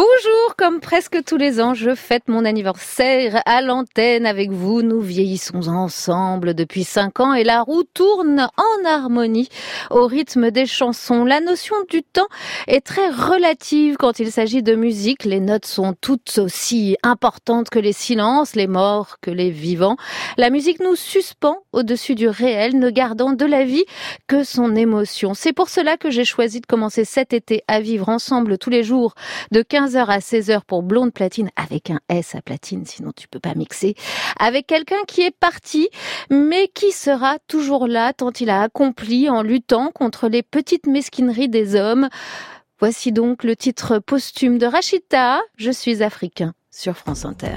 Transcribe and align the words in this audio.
Bonjour, 0.00 0.56
comme 0.56 0.80
presque 0.80 1.22
tous 1.26 1.36
les 1.36 1.60
ans, 1.60 1.74
je 1.74 1.94
fête 1.94 2.26
mon 2.28 2.46
anniversaire 2.46 3.42
à 3.44 3.60
l'antenne 3.60 4.24
avec 4.24 4.50
vous. 4.50 4.80
Nous 4.80 5.02
vieillissons 5.02 5.68
ensemble 5.68 6.54
depuis 6.54 6.84
cinq 6.84 7.20
ans 7.20 7.34
et 7.34 7.44
la 7.44 7.60
roue 7.60 7.82
tourne 7.82 8.48
en 8.56 8.88
harmonie 8.88 9.50
au 9.90 10.06
rythme 10.06 10.50
des 10.50 10.64
chansons. 10.64 11.26
La 11.26 11.40
notion 11.40 11.76
du 11.90 12.02
temps 12.02 12.28
est 12.66 12.80
très 12.80 13.10
relative 13.10 13.96
quand 13.98 14.20
il 14.20 14.32
s'agit 14.32 14.62
de 14.62 14.74
musique. 14.74 15.26
Les 15.26 15.38
notes 15.38 15.66
sont 15.66 15.92
toutes 16.00 16.38
aussi 16.38 16.96
importantes 17.02 17.68
que 17.68 17.78
les 17.78 17.92
silences, 17.92 18.56
les 18.56 18.68
morts 18.68 19.18
que 19.20 19.30
les 19.30 19.50
vivants. 19.50 19.98
La 20.38 20.48
musique 20.48 20.80
nous 20.80 20.96
suspend 20.96 21.58
au-dessus 21.74 22.14
du 22.14 22.26
réel, 22.26 22.78
ne 22.78 22.88
gardant 22.88 23.32
de 23.32 23.44
la 23.44 23.66
vie 23.66 23.84
que 24.28 24.44
son 24.44 24.76
émotion. 24.76 25.34
C'est 25.34 25.52
pour 25.52 25.68
cela 25.68 25.98
que 25.98 26.08
j'ai 26.08 26.24
choisi 26.24 26.62
de 26.62 26.66
commencer 26.66 27.04
cet 27.04 27.34
été 27.34 27.64
à 27.68 27.80
vivre 27.80 28.08
ensemble 28.08 28.56
tous 28.56 28.70
les 28.70 28.82
jours 28.82 29.14
de 29.50 29.60
15 29.60 29.89
15h 29.90 30.06
à 30.06 30.18
16h 30.18 30.60
pour 30.66 30.82
Blonde 30.84 31.12
Platine 31.12 31.50
avec 31.56 31.90
un 31.90 31.98
S 32.08 32.36
à 32.36 32.42
platine, 32.42 32.86
sinon 32.86 33.10
tu 33.16 33.26
peux 33.26 33.40
pas 33.40 33.54
mixer. 33.54 33.96
Avec 34.38 34.68
quelqu'un 34.68 35.02
qui 35.08 35.22
est 35.22 35.36
parti, 35.36 35.88
mais 36.30 36.68
qui 36.68 36.92
sera 36.92 37.38
toujours 37.48 37.88
là 37.88 38.12
tant 38.12 38.30
il 38.30 38.50
a 38.50 38.62
accompli 38.62 39.28
en 39.28 39.42
luttant 39.42 39.90
contre 39.92 40.28
les 40.28 40.42
petites 40.44 40.86
mesquineries 40.86 41.48
des 41.48 41.74
hommes. 41.74 42.08
Voici 42.78 43.10
donc 43.10 43.42
le 43.42 43.56
titre 43.56 43.98
posthume 43.98 44.58
de 44.58 44.66
Rachita, 44.66 45.40
Je 45.56 45.72
suis 45.72 46.04
africain, 46.04 46.52
sur 46.70 46.96
France 46.96 47.24
Inter. 47.24 47.56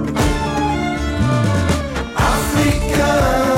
Africa. 2.61 3.50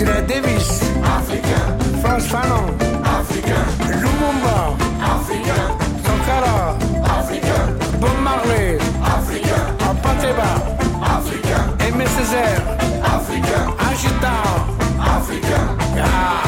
Angela 0.00 0.22
Davis, 0.22 0.80
africain. 1.02 2.00
France 2.00 2.28
Fanon, 2.28 2.68
africain. 3.02 3.66
Lumumba, 4.00 4.76
africain. 5.02 5.76
Sankara, 6.06 6.76
africain. 7.18 7.98
Bob 7.98 8.16
Marley, 8.22 8.78
africain. 9.02 9.74
Apateba, 9.90 10.62
africain. 11.02 11.74
Aimé 11.80 12.06
Césaire, 12.06 12.62
africain. 13.02 13.74
Agita, 13.90 14.34
africain. 15.00 15.66
Yeah. 15.96 16.47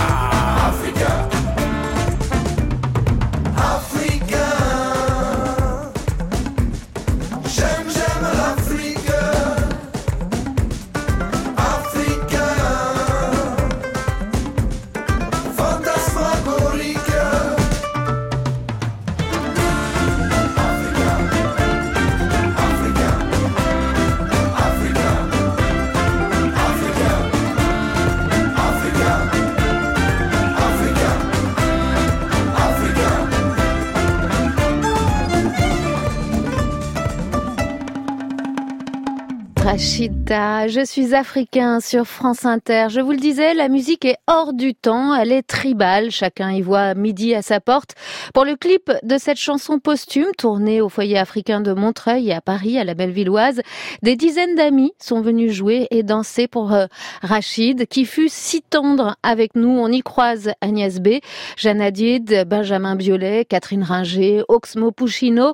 Je 40.02 40.82
suis 40.86 41.14
africain 41.14 41.80
sur 41.80 42.06
France 42.06 42.46
Inter. 42.46 42.86
Je 42.88 43.00
vous 43.00 43.10
le 43.10 43.18
disais, 43.18 43.52
la 43.52 43.68
musique 43.68 44.06
est 44.06 44.16
hors 44.28 44.54
du 44.54 44.74
temps, 44.74 45.14
elle 45.14 45.30
est 45.30 45.42
tribale, 45.42 46.10
chacun 46.10 46.50
y 46.52 46.62
voit 46.62 46.94
midi 46.94 47.34
à 47.34 47.42
sa 47.42 47.60
porte. 47.60 47.96
Pour 48.32 48.46
le 48.46 48.56
clip 48.56 48.90
de 49.02 49.18
cette 49.18 49.36
chanson 49.36 49.78
posthume, 49.78 50.30
tournée 50.38 50.80
au 50.80 50.88
foyer 50.88 51.18
africain 51.18 51.60
de 51.60 51.74
Montreuil 51.74 52.28
et 52.28 52.32
à 52.32 52.40
Paris, 52.40 52.78
à 52.78 52.84
la 52.84 52.94
Bellevilloise, 52.94 53.60
des 54.02 54.16
dizaines 54.16 54.54
d'amis 54.54 54.92
sont 54.98 55.20
venus 55.20 55.52
jouer 55.52 55.86
et 55.90 56.02
danser 56.02 56.48
pour 56.48 56.72
euh, 56.72 56.86
Rachid, 57.20 57.86
qui 57.86 58.06
fut 58.06 58.30
si 58.30 58.62
tendre 58.62 59.16
avec 59.22 59.54
nous. 59.54 59.68
On 59.68 59.88
y 59.88 60.00
croise 60.00 60.52
Agnès 60.62 61.00
B, 61.00 61.18
Jeanne 61.56 61.82
Hadid, 61.82 62.46
Benjamin 62.46 62.96
Biolay, 62.96 63.44
Catherine 63.44 63.82
Ringer, 63.82 64.44
Oxmo 64.48 64.92
Puccino, 64.92 65.52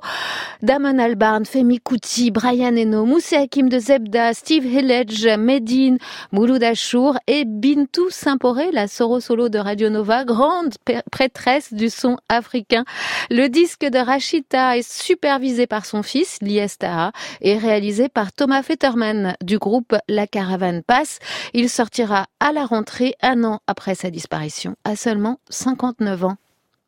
Damon 0.61 0.99
Albarn, 0.99 1.45
Femi 1.45 1.79
Kuti, 1.79 2.31
Brian 2.31 2.75
Eno, 2.77 3.03
Moussé 3.03 3.35
Hakim 3.35 3.67
de 3.67 3.79
Zebda, 3.79 4.33
Steve 4.37 4.67
Hillage, 4.67 5.27
Medine, 5.39 5.97
Mouloud 6.31 6.61
Achour 6.61 7.17
et 7.25 7.43
Bintou 7.43 8.11
Simporé, 8.11 8.69
la 8.71 8.87
soro 8.87 9.19
solo 9.19 9.49
de 9.49 9.57
Radio 9.57 9.89
Nova, 9.89 10.25
grande 10.25 10.75
prêtresse 11.11 11.73
du 11.73 11.89
son 11.89 12.17
africain. 12.29 12.85
Le 13.31 13.47
disque 13.47 13.83
de 13.83 13.97
Rachita 13.97 14.77
est 14.77 14.87
supervisé 14.87 15.65
par 15.65 15.87
son 15.87 16.03
fils, 16.03 16.37
Liestaha, 16.41 17.13
et 17.41 17.57
réalisé 17.57 18.09
par 18.09 18.31
Thomas 18.31 18.61
Fetterman 18.61 19.35
du 19.43 19.57
groupe 19.57 19.95
La 20.07 20.27
Caravane 20.27 20.83
Passe. 20.83 21.17
Il 21.55 21.67
sortira 21.67 22.27
à 22.39 22.51
la 22.51 22.67
rentrée 22.67 23.15
un 23.23 23.43
an 23.43 23.61
après 23.65 23.95
sa 23.95 24.11
disparition, 24.11 24.75
à 24.83 24.95
seulement 24.95 25.39
59 25.49 26.25
ans. 26.25 26.37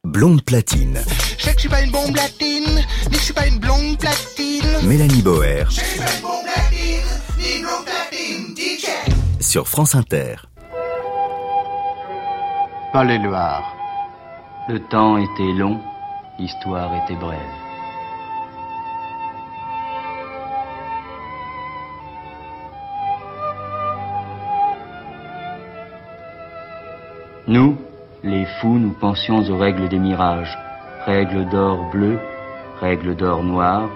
Blonde 0.03 0.43
platine. 0.43 0.99
Je 1.39 1.45
sais 1.45 1.49
que 1.49 1.57
je 1.57 1.61
suis 1.61 1.69
pas 1.69 1.81
une 1.81 1.91
bombe 1.91 2.13
platine, 2.13 2.85
ni 3.09 3.17
je 3.17 3.17
suis 3.17 3.33
pas 3.33 3.47
une 3.47 3.57
blonde 3.57 3.97
platine. 3.97 4.87
Mélanie 4.87 5.23
Boer. 5.23 5.65
Je 5.67 5.81
suis 5.81 5.99
pas 5.99 6.05
une 6.15 6.21
bombe 6.21 7.18
Sur 9.39 9.67
France 9.67 9.95
Inter. 9.95 10.35
Paul 12.91 13.09
Éluard. 13.09 13.75
Le 14.67 14.79
temps 14.79 15.17
était 15.17 15.53
long, 15.53 15.79
l'histoire 16.37 16.93
était 17.03 17.15
brève. 17.15 17.39
Nous, 27.47 27.77
les 28.23 28.45
fous, 28.59 28.77
nous 28.77 28.93
pensions 28.99 29.39
aux 29.39 29.57
règles 29.57 29.89
des 29.89 29.97
mirages. 29.97 30.55
Règles 31.05 31.49
d'or 31.49 31.89
bleu, 31.91 32.19
règles 32.81 33.15
d'or 33.15 33.43
noir, 33.43 33.89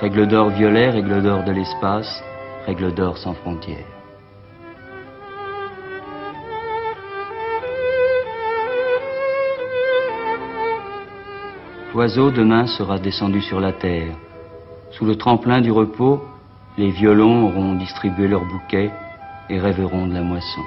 règles 0.00 0.26
d'or 0.26 0.48
violet, 0.50 0.90
règles 0.90 1.22
d'or 1.22 1.42
de 1.44 1.52
l'espace, 1.52 2.22
règles 2.66 2.92
d'or 2.92 3.16
sans 3.16 3.34
frontières. 3.34 3.86
L'oiseau 11.94 12.30
demain 12.30 12.66
sera 12.66 12.98
descendu 12.98 13.40
sur 13.40 13.60
la 13.60 13.72
terre. 13.72 14.14
Sous 14.90 15.06
le 15.06 15.16
tremplin 15.16 15.60
du 15.62 15.70
repos, 15.70 16.22
les 16.76 16.90
violons 16.90 17.46
auront 17.46 17.74
distribué 17.74 18.28
leurs 18.28 18.44
bouquets 18.44 18.90
et 19.48 19.58
rêveront 19.58 20.06
de 20.06 20.14
la 20.14 20.22
moisson. 20.22 20.60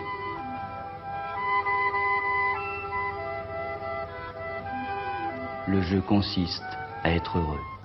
Le 5.68 5.82
jeu 5.82 6.02
consiste 6.02 6.64
à 7.04 7.12
être 7.12 7.38
heureux. 7.38 7.79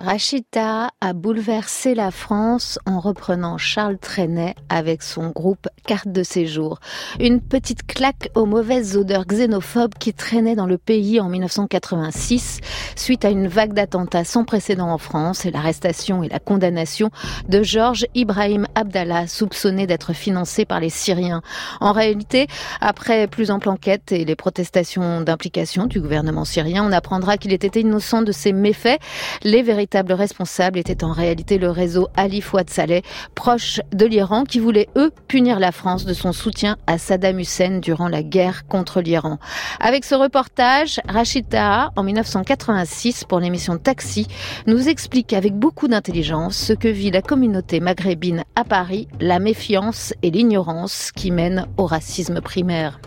Rachita 0.00 0.90
a 1.00 1.12
bouleversé 1.12 1.96
la 1.96 2.12
France 2.12 2.78
en 2.86 3.00
reprenant 3.00 3.58
Charles 3.58 3.98
Trenet 3.98 4.54
avec 4.68 5.02
son 5.02 5.30
groupe 5.30 5.66
Carte 5.86 6.12
de 6.12 6.22
séjour. 6.22 6.78
Une 7.18 7.40
petite 7.40 7.84
claque 7.84 8.30
aux 8.36 8.46
mauvaises 8.46 8.96
odeurs 8.96 9.26
xénophobes 9.26 9.94
qui 9.98 10.14
traînaient 10.14 10.54
dans 10.54 10.66
le 10.66 10.78
pays 10.78 11.20
en 11.20 11.28
1986 11.28 12.60
suite 12.94 13.24
à 13.24 13.30
une 13.30 13.48
vague 13.48 13.72
d'attentats 13.72 14.24
sans 14.24 14.44
précédent 14.44 14.88
en 14.88 14.98
France 14.98 15.44
et 15.46 15.50
l'arrestation 15.50 16.22
et 16.22 16.28
la 16.28 16.38
condamnation 16.38 17.10
de 17.48 17.62
Georges 17.64 18.06
Ibrahim 18.14 18.66
Abdallah 18.76 19.26
soupçonné 19.26 19.88
d'être 19.88 20.12
financé 20.12 20.64
par 20.64 20.78
les 20.78 20.90
Syriens. 20.90 21.42
En 21.80 21.90
réalité, 21.90 22.46
après 22.80 23.26
plus 23.26 23.50
ample 23.50 23.68
enquête 23.68 24.12
et 24.12 24.24
les 24.24 24.36
protestations 24.36 25.22
d'implication 25.22 25.86
du 25.86 26.00
gouvernement 26.00 26.44
syrien, 26.44 26.84
on 26.86 26.92
apprendra 26.92 27.36
qu'il 27.36 27.52
était 27.52 27.80
innocent 27.80 28.22
de 28.22 28.30
ces 28.30 28.52
méfaits. 28.52 29.00
Les 29.42 29.62
véritable 29.88 30.12
responsable 30.12 30.78
était 30.78 31.02
en 31.02 31.12
réalité 31.12 31.56
le 31.56 31.70
réseau 31.70 32.08
Ali 32.14 32.42
Fouad 32.42 32.68
Saleh, 32.68 33.00
proche 33.34 33.80
de 33.90 34.04
l'Iran, 34.04 34.44
qui 34.44 34.58
voulait, 34.58 34.86
eux, 34.96 35.10
punir 35.28 35.58
la 35.58 35.72
France 35.72 36.04
de 36.04 36.12
son 36.12 36.32
soutien 36.32 36.76
à 36.86 36.98
Saddam 36.98 37.38
Hussein 37.38 37.78
durant 37.78 38.08
la 38.08 38.22
guerre 38.22 38.66
contre 38.66 39.00
l'Iran. 39.00 39.38
Avec 39.80 40.04
ce 40.04 40.14
reportage, 40.14 41.00
Rachid 41.08 41.48
Taha, 41.48 41.92
en 41.96 42.02
1986, 42.02 43.24
pour 43.24 43.40
l'émission 43.40 43.78
Taxi, 43.78 44.26
nous 44.66 44.90
explique 44.90 45.32
avec 45.32 45.54
beaucoup 45.54 45.88
d'intelligence 45.88 46.58
ce 46.58 46.74
que 46.74 46.88
vit 46.88 47.10
la 47.10 47.22
communauté 47.22 47.80
maghrébine 47.80 48.44
à 48.56 48.64
Paris, 48.64 49.08
la 49.20 49.38
méfiance 49.38 50.12
et 50.22 50.30
l'ignorance 50.30 51.12
qui 51.12 51.30
mènent 51.30 51.66
au 51.78 51.86
racisme 51.86 52.42
primaire. 52.42 53.00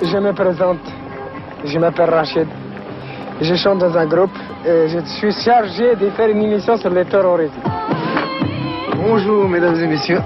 Je 0.00 0.16
me 0.16 0.32
présente, 0.32 0.80
je 1.66 1.78
m'appelle 1.78 2.08
Rachid. 2.08 2.48
Je 3.42 3.56
chante 3.56 3.78
dans 3.80 3.98
un 3.98 4.06
groupe 4.06 4.30
et 4.64 4.86
je 4.86 5.00
suis 5.00 5.32
chargé 5.32 5.96
de 5.96 6.10
faire 6.10 6.28
une 6.28 6.42
émission 6.42 6.76
sur 6.76 6.90
les 6.90 7.04
terroristes. 7.04 7.58
Bonjour, 8.94 9.48
mesdames 9.48 9.74
et 9.82 9.86
messieurs. 9.88 10.20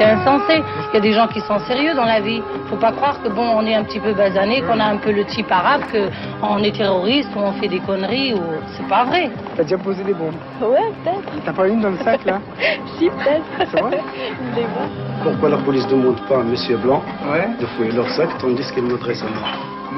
C'est 0.00 0.06
insensé. 0.06 0.62
Il 0.92 0.94
y 0.94 0.96
a 0.96 1.00
des 1.00 1.12
gens 1.12 1.26
qui 1.26 1.40
sont 1.40 1.58
sérieux 1.68 1.94
dans 1.94 2.06
la 2.06 2.20
vie. 2.20 2.40
Faut 2.70 2.76
pas 2.76 2.90
croire 2.92 3.20
que 3.22 3.28
bon, 3.28 3.46
on 3.54 3.66
est 3.66 3.74
un 3.74 3.84
petit 3.84 4.00
peu 4.00 4.14
basané, 4.14 4.62
qu'on 4.62 4.80
a 4.80 4.84
un 4.86 4.96
peu 4.96 5.12
le 5.12 5.24
type 5.26 5.52
arabe, 5.52 5.82
qu'on 5.92 6.56
est 6.62 6.74
terroriste 6.74 7.28
ou 7.36 7.40
on 7.40 7.52
fait 7.52 7.68
des 7.68 7.80
conneries 7.80 8.32
ou 8.32 8.40
c'est 8.74 8.88
pas 8.88 9.04
vrai. 9.04 9.30
T'as 9.56 9.62
déjà 9.64 9.76
posé 9.76 10.02
des 10.02 10.14
bombes 10.14 10.32
Ouais, 10.62 10.90
peut-être. 11.04 11.44
T'as 11.44 11.52
pas 11.52 11.68
une 11.68 11.82
dans 11.82 11.90
le 11.90 11.98
sac 11.98 12.24
là 12.24 12.38
Si, 12.98 13.10
peut-être. 13.10 13.44
C'est 13.70 13.78
vrai 13.80 13.90
Des 14.54 14.62
bombes. 14.62 14.90
Pourquoi 15.22 15.50
la 15.50 15.58
police 15.58 15.84
ne 15.88 15.90
demande 15.90 16.20
pas 16.26 16.36
à 16.40 16.42
Monsieur 16.44 16.78
Blanc 16.78 17.02
Ouais. 17.30 17.48
de 17.60 17.66
fouiller 17.66 17.92
leur 17.92 18.08
sac 18.08 18.30
tandis 18.38 18.64
qu'elle 18.74 18.84
voudrait 18.84 19.20
à 19.20 19.26
moi 19.26 19.48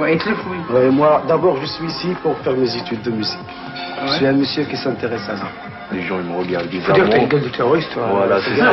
Ouais, 0.01 0.15
et 0.15 0.19
te 0.19 0.29
le 0.29 0.35
fouille. 0.35 0.59
Ouais, 0.75 0.91
moi, 0.91 1.23
d'abord, 1.29 1.59
je 1.61 1.67
suis 1.67 1.85
ici 1.87 2.09
pour 2.23 2.37
faire 2.39 2.55
mes 2.57 2.77
études 2.77 3.03
de 3.03 3.11
musique. 3.13 3.39
Ouais. 3.39 4.09
Je 4.09 4.13
suis 4.15 4.27
un 4.27 4.33
monsieur 4.33 4.65
qui 4.65 4.77
s'intéresse 4.77 5.29
à 5.29 5.37
ça. 5.37 5.47
Les 5.93 6.03
gens, 6.03 6.19
ils 6.21 6.31
me 6.31 6.37
regardent 6.39 6.69
que 6.69 6.77
t'as 6.77 6.94
une 6.97 7.05
bizarrement. 7.05 7.27
gueule 7.29 7.43
de 7.43 7.49
terroriste, 7.49 7.93
toi. 7.93 8.09
Voilà, 8.11 8.41
c'est 8.41 8.56
ça. 8.56 8.73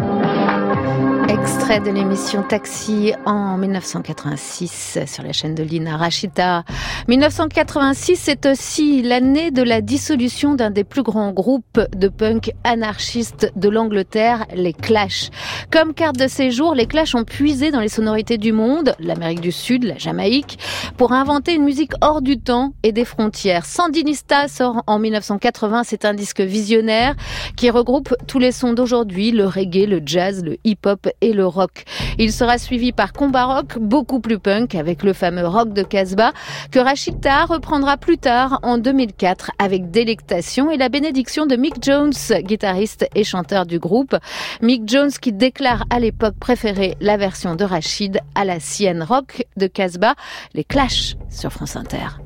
Extrait 1.28 1.80
de 1.80 1.90
l'émission 1.90 2.42
Taxi 2.42 3.14
en 3.24 3.56
1986 3.56 4.98
sur 5.06 5.22
la 5.22 5.32
chaîne 5.32 5.54
de 5.54 5.62
Lina 5.62 5.96
Rachita. 5.96 6.64
1986, 7.08 8.16
c'est 8.16 8.44
aussi 8.44 9.00
l'année 9.02 9.50
de 9.50 9.62
la 9.62 9.80
dissolution 9.80 10.54
d'un 10.54 10.70
des 10.70 10.84
plus 10.84 11.02
grands 11.02 11.32
groupes 11.32 11.80
de 11.96 12.08
punk 12.08 12.52
anarchistes 12.62 13.50
de 13.56 13.68
l'Angleterre, 13.70 14.44
les 14.54 14.74
Clash. 14.74 15.30
Comme 15.70 15.94
carte 15.94 16.18
de 16.18 16.28
séjour, 16.28 16.74
les 16.74 16.86
Clash 16.86 17.14
ont 17.14 17.24
puisé 17.24 17.70
dans 17.70 17.80
les 17.80 17.88
sonorités 17.88 18.36
du 18.36 18.52
monde, 18.52 18.94
l'Amérique 18.98 19.40
du 19.40 19.52
Sud, 19.52 19.84
la 19.84 19.96
Jamaïque, 19.96 20.58
pour 20.98 21.12
inventer 21.12 21.54
une 21.54 21.64
musique 21.64 21.92
hors 22.02 22.20
du 22.20 22.38
temps 22.38 22.74
et 22.82 22.92
des 22.92 23.06
frontières. 23.06 23.64
Sandinista 23.64 24.46
sort 24.48 24.82
en 24.86 24.98
1980, 24.98 25.84
c'est 25.84 26.04
un 26.04 26.12
disque 26.14 26.42
visionnaire 26.42 27.14
qui 27.56 27.70
regroupe 27.70 28.14
tous 28.26 28.38
les 28.38 28.52
sons 28.52 28.74
d'aujourd'hui, 28.74 29.30
le 29.30 29.46
reggae, 29.46 29.86
le 29.88 30.02
jazz, 30.04 30.44
le 30.44 30.58
hip-hop 30.64 31.08
et 31.20 31.32
le 31.32 31.46
rock. 31.46 31.84
Il 32.18 32.32
sera 32.32 32.58
suivi 32.58 32.92
par 32.92 33.12
Combat 33.12 33.44
Rock, 33.44 33.78
beaucoup 33.78 34.20
plus 34.20 34.38
punk, 34.38 34.74
avec 34.74 35.02
le 35.02 35.12
fameux 35.12 35.46
rock 35.46 35.72
de 35.72 35.82
Casbah, 35.82 36.32
que 36.70 36.78
Rachid 36.78 37.20
Taha 37.20 37.46
reprendra 37.46 37.96
plus 37.96 38.18
tard 38.18 38.60
en 38.62 38.78
2004 38.78 39.52
avec 39.58 39.90
Délectation 39.90 40.70
et 40.70 40.76
la 40.76 40.88
bénédiction 40.88 41.46
de 41.46 41.56
Mick 41.56 41.82
Jones, 41.82 42.12
guitariste 42.40 43.06
et 43.14 43.24
chanteur 43.24 43.66
du 43.66 43.78
groupe. 43.78 44.16
Mick 44.62 44.88
Jones 44.88 45.10
qui 45.20 45.32
déclare 45.32 45.84
à 45.90 45.98
l'époque 45.98 46.36
préférer 46.38 46.96
la 47.00 47.16
version 47.16 47.54
de 47.54 47.64
Rachid 47.64 48.20
à 48.34 48.44
la 48.44 48.60
sienne 48.60 49.02
rock 49.02 49.44
de 49.56 49.66
Casbah, 49.66 50.14
les 50.54 50.64
Clash 50.64 51.16
sur 51.30 51.50
France 51.50 51.76
Inter. 51.76 52.23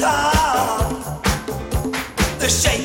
Top. 0.00 1.22
The 2.38 2.48
shaky 2.48 2.81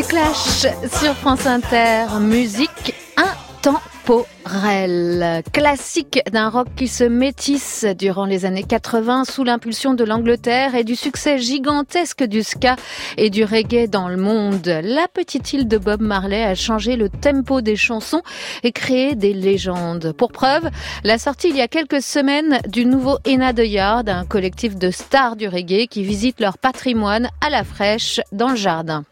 Les 0.00 0.06
Clash 0.06 0.66
sur 0.98 1.14
France 1.14 1.44
Inter, 1.44 2.06
musique 2.20 2.94
intemporelle, 3.18 5.42
classique 5.52 6.20
d'un 6.32 6.48
rock 6.48 6.68
qui 6.74 6.88
se 6.88 7.04
métisse 7.04 7.84
durant 7.98 8.24
les 8.24 8.46
années 8.46 8.62
80 8.62 9.26
sous 9.26 9.44
l'impulsion 9.44 9.92
de 9.92 10.02
l'Angleterre 10.02 10.74
et 10.74 10.84
du 10.84 10.96
succès 10.96 11.36
gigantesque 11.36 12.24
du 12.24 12.42
ska 12.42 12.76
et 13.18 13.28
du 13.28 13.44
reggae 13.44 13.90
dans 13.90 14.08
le 14.08 14.16
monde. 14.16 14.80
La 14.82 15.06
petite 15.06 15.52
île 15.52 15.68
de 15.68 15.76
Bob 15.76 16.00
Marley 16.00 16.44
a 16.44 16.54
changé 16.54 16.96
le 16.96 17.10
tempo 17.10 17.60
des 17.60 17.76
chansons 17.76 18.22
et 18.62 18.72
créé 18.72 19.14
des 19.14 19.34
légendes. 19.34 20.14
Pour 20.16 20.32
preuve, 20.32 20.70
la 21.04 21.18
sortie 21.18 21.50
il 21.50 21.56
y 21.56 21.60
a 21.60 21.68
quelques 21.68 22.00
semaines 22.00 22.60
du 22.68 22.86
nouveau 22.86 23.18
Ena 23.26 23.52
de 23.52 23.64
Yard, 23.64 24.08
un 24.08 24.24
collectif 24.24 24.76
de 24.76 24.90
stars 24.90 25.36
du 25.36 25.46
reggae 25.46 25.88
qui 25.88 26.04
visitent 26.04 26.40
leur 26.40 26.56
patrimoine 26.56 27.28
à 27.46 27.50
la 27.50 27.64
fraîche 27.64 28.22
dans 28.32 28.48
le 28.48 28.56
jardin. 28.56 29.04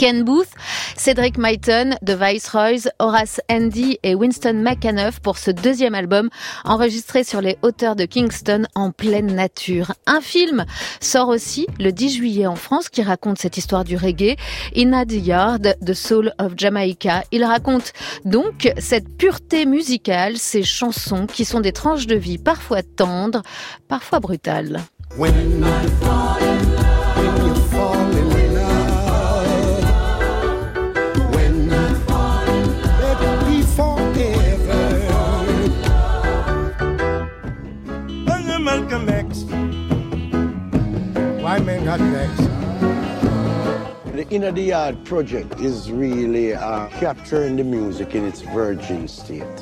Ken 0.00 0.24
Booth, 0.24 0.48
Cedric 0.96 1.36
Myton, 1.36 1.94
The 2.02 2.12
Viceroys, 2.12 2.88
Horace 3.00 3.38
Andy 3.50 3.98
et 4.02 4.14
Winston 4.14 4.54
McAnuff 4.54 5.20
pour 5.20 5.36
ce 5.36 5.50
deuxième 5.50 5.94
album 5.94 6.30
enregistré 6.64 7.22
sur 7.22 7.42
les 7.42 7.58
hauteurs 7.60 7.96
de 7.96 8.06
Kingston 8.06 8.62
en 8.74 8.92
pleine 8.92 9.34
nature. 9.34 9.92
Un 10.06 10.22
film 10.22 10.64
sort 11.00 11.28
aussi 11.28 11.66
le 11.78 11.92
10 11.92 12.14
juillet 12.14 12.46
en 12.46 12.56
France 12.56 12.88
qui 12.88 13.02
raconte 13.02 13.38
cette 13.38 13.58
histoire 13.58 13.84
du 13.84 13.98
reggae, 13.98 14.36
In 14.74 15.04
the 15.04 15.12
Yard, 15.12 15.76
The 15.84 15.92
Soul 15.92 16.32
of 16.38 16.54
Jamaica. 16.56 17.22
Il 17.30 17.44
raconte 17.44 17.92
donc 18.24 18.72
cette 18.78 19.18
pureté 19.18 19.66
musicale, 19.66 20.38
ces 20.38 20.62
chansons 20.62 21.26
qui 21.26 21.44
sont 21.44 21.60
des 21.60 21.72
tranches 21.72 22.06
de 22.06 22.16
vie 22.16 22.38
parfois 22.38 22.82
tendres, 22.82 23.42
parfois 23.86 24.20
brutales. 24.20 24.80
Why 41.50 41.58
men 41.58 41.84
got 41.84 41.98
vexed? 41.98 42.48
The 44.14 44.24
Inner 44.30 44.52
the 44.52 44.62
Yard 44.62 45.04
project 45.04 45.60
is 45.60 45.90
really 45.90 46.54
uh, 46.54 46.86
capturing 47.00 47.56
the 47.56 47.64
music 47.64 48.14
in 48.14 48.24
its 48.24 48.40
virgin 48.40 49.08
state. 49.08 49.58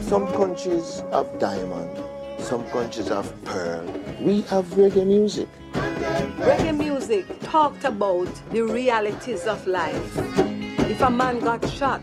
Some 0.00 0.32
countries 0.32 1.02
have 1.12 1.28
diamond, 1.38 1.92
some 2.40 2.64
countries 2.70 3.08
have 3.08 3.28
pearl. 3.44 3.84
We 4.18 4.40
have 4.48 4.64
reggae 4.80 5.06
music. 5.06 5.48
Reggae 5.74 6.74
music 6.74 7.26
talked 7.40 7.84
about 7.84 8.32
the 8.50 8.62
realities 8.62 9.44
of 9.44 9.66
life. 9.66 10.16
If 10.88 11.02
a 11.02 11.10
man 11.10 11.40
got 11.40 11.68
shot, 11.68 12.00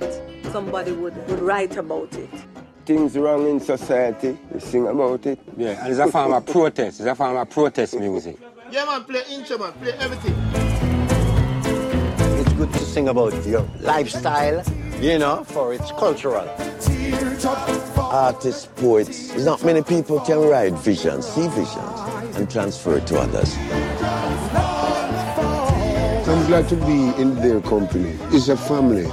somebody 0.51 0.91
would, 0.91 1.17
would 1.27 1.39
write 1.39 1.75
about 1.75 2.13
it. 2.13 2.48
Things 2.89 3.15
wrong 3.19 3.47
in 3.47 3.59
society, 3.59 4.35
we 4.51 4.59
sing 4.59 4.87
about 4.87 5.23
it. 5.27 5.39
Yeah, 5.55 5.79
and 5.83 5.91
it's 5.91 5.99
a 5.99 6.07
form 6.11 6.33
of 6.33 6.43
protest. 6.47 6.99
It's 6.99 7.07
a 7.07 7.13
form 7.13 7.37
of 7.37 7.47
protest 7.47 7.93
music. 7.99 8.35
Yeah, 8.71 8.85
man, 8.85 9.03
play 9.03 9.21
instrument, 9.29 9.79
play 9.79 9.91
everything. 9.99 10.33
It's 12.39 12.53
good 12.53 12.73
to 12.73 12.79
sing 12.79 13.07
about 13.09 13.45
your 13.45 13.63
lifestyle, 13.81 14.63
you 14.99 15.19
know, 15.19 15.43
for 15.43 15.71
it's 15.71 15.91
cultural. 15.91 16.49
Artists, 18.11 18.65
poets, 18.77 19.27
there's 19.27 19.45
not 19.45 19.63
many 19.63 19.83
people 19.83 20.19
can 20.21 20.39
write 20.39 20.73
visions, 20.73 21.27
see 21.27 21.47
visions, 21.49 22.37
and 22.37 22.49
transfer 22.49 22.97
it 22.97 23.05
to 23.05 23.19
others. 23.19 23.55
I'm 26.27 26.47
glad 26.47 26.67
to 26.69 26.75
be 26.75 27.21
in 27.21 27.35
their 27.35 27.61
company. 27.61 28.17
It's 28.31 28.47
a 28.47 28.57
family. 28.57 29.05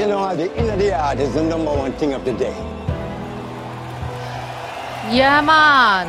You 0.00 0.06
know, 0.06 0.34
the 0.34 0.48
inner 0.56 0.78
the 0.78 0.86
yard 0.86 1.20
is 1.20 1.34
the 1.34 1.42
number 1.42 1.70
one 1.70 1.92
thing 1.92 2.14
of 2.14 2.24
the 2.24 2.32
day. 2.32 2.56
Yaman 5.12 6.08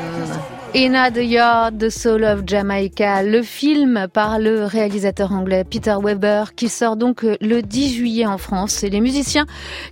In 0.73 0.93
the 1.11 1.17
Yard, 1.17 1.79
The 1.79 1.89
Soul 1.89 2.23
of 2.23 2.43
Jamaica, 2.45 3.23
le 3.23 3.41
film 3.41 4.07
par 4.13 4.39
le 4.39 4.63
réalisateur 4.63 5.33
anglais 5.33 5.65
Peter 5.69 5.95
Weber 6.01 6.55
qui 6.55 6.69
sort 6.69 6.95
donc 6.95 7.23
le 7.23 7.59
10 7.59 7.93
juillet 7.93 8.25
en 8.25 8.37
France. 8.37 8.81
Et 8.85 8.89
les 8.89 9.01
musiciens 9.01 9.45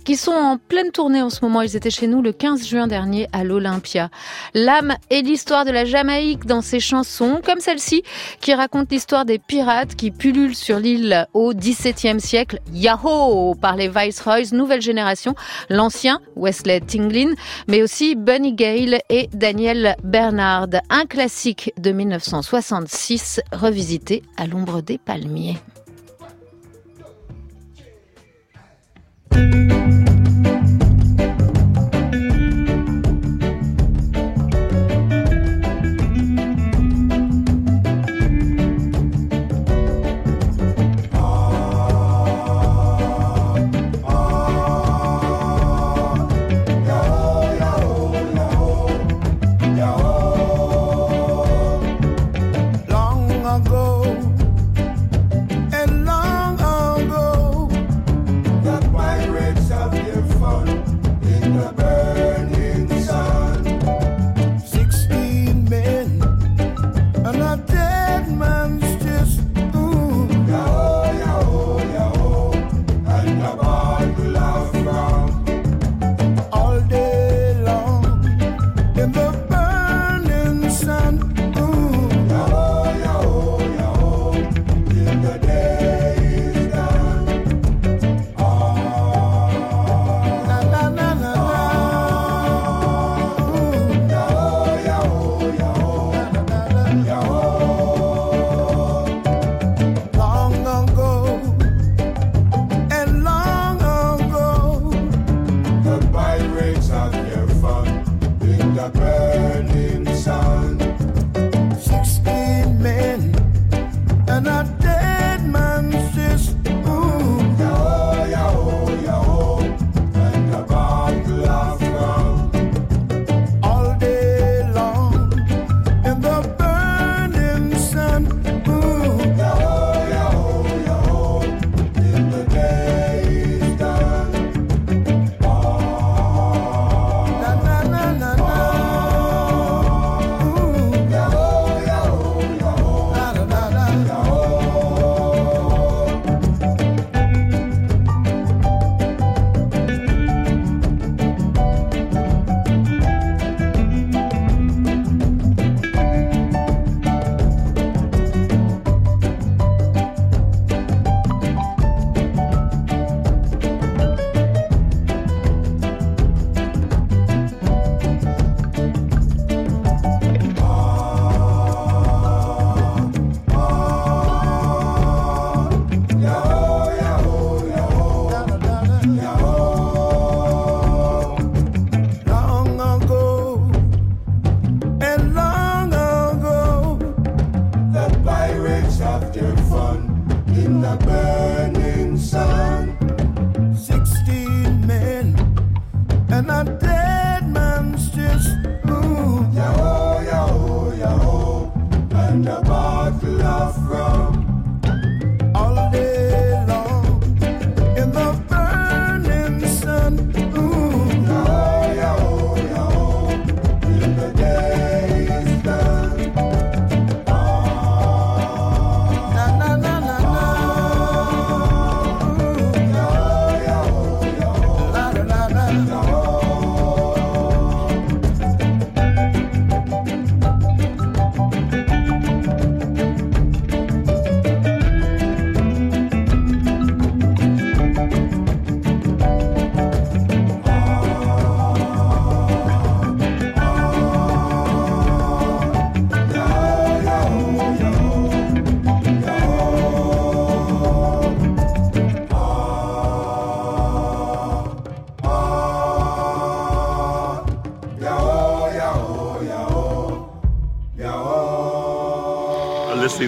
qui 0.04 0.16
sont 0.16 0.32
en 0.32 0.56
pleine 0.56 0.90
tournée 0.90 1.20
en 1.20 1.28
ce 1.28 1.44
moment, 1.44 1.60
ils 1.60 1.76
étaient 1.76 1.90
chez 1.90 2.06
nous 2.06 2.22
le 2.22 2.32
15 2.32 2.66
juin 2.66 2.86
dernier 2.86 3.28
à 3.34 3.44
l'Olympia. 3.44 4.08
L'âme 4.54 4.94
et 5.10 5.20
l'histoire 5.20 5.66
de 5.66 5.70
la 5.70 5.84
Jamaïque 5.84 6.46
dans 6.46 6.62
ces 6.62 6.80
chansons, 6.80 7.42
comme 7.44 7.60
celle-ci 7.60 8.02
qui 8.40 8.54
raconte 8.54 8.90
l'histoire 8.90 9.26
des 9.26 9.38
pirates 9.38 9.96
qui 9.96 10.10
pullulent 10.10 10.56
sur 10.56 10.78
l'île 10.78 11.26
au 11.34 11.52
XVIIe 11.52 12.20
siècle. 12.20 12.58
Yahoo 12.72 13.54
par 13.54 13.76
les 13.76 13.88
Viceroys, 13.88 14.54
nouvelle 14.54 14.80
génération, 14.80 15.34
l'ancien 15.68 16.20
Wesley 16.36 16.80
Tinglin, 16.80 17.34
mais 17.68 17.82
aussi 17.82 18.14
Bunny 18.16 18.54
Gale 18.54 19.00
et 19.10 19.28
Daniel 19.34 19.94
Bernard 20.02 20.69
un 20.88 21.06
classique 21.06 21.72
de 21.78 21.90
1966 21.90 23.40
revisité 23.52 24.22
à 24.36 24.46
l'ombre 24.46 24.82
des 24.82 24.98
palmiers. 24.98 25.58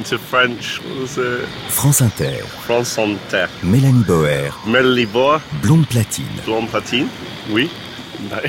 French. 0.00 0.80
What 0.84 1.00
was 1.02 1.18
it? 1.18 1.46
France 1.68 2.00
Inter. 2.00 2.42
France 2.64 2.98
Inter. 2.98 3.46
Mélanie 3.62 4.04
Boer. 4.06 4.50
Mélanie 4.66 5.06
Boer. 5.06 5.40
Blonde 5.62 5.86
platine. 5.86 6.24
Blonde 6.46 6.68
platine, 6.68 7.08
oui. 7.50 7.70
Bah, 8.30 8.40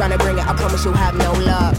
trying 0.00 0.18
to 0.18 0.24
bring 0.24 0.38
it, 0.38 0.46
I 0.46 0.54
promise 0.54 0.82
you'll 0.82 0.94
have 0.94 1.14
no 1.14 1.30
luck. 1.44 1.76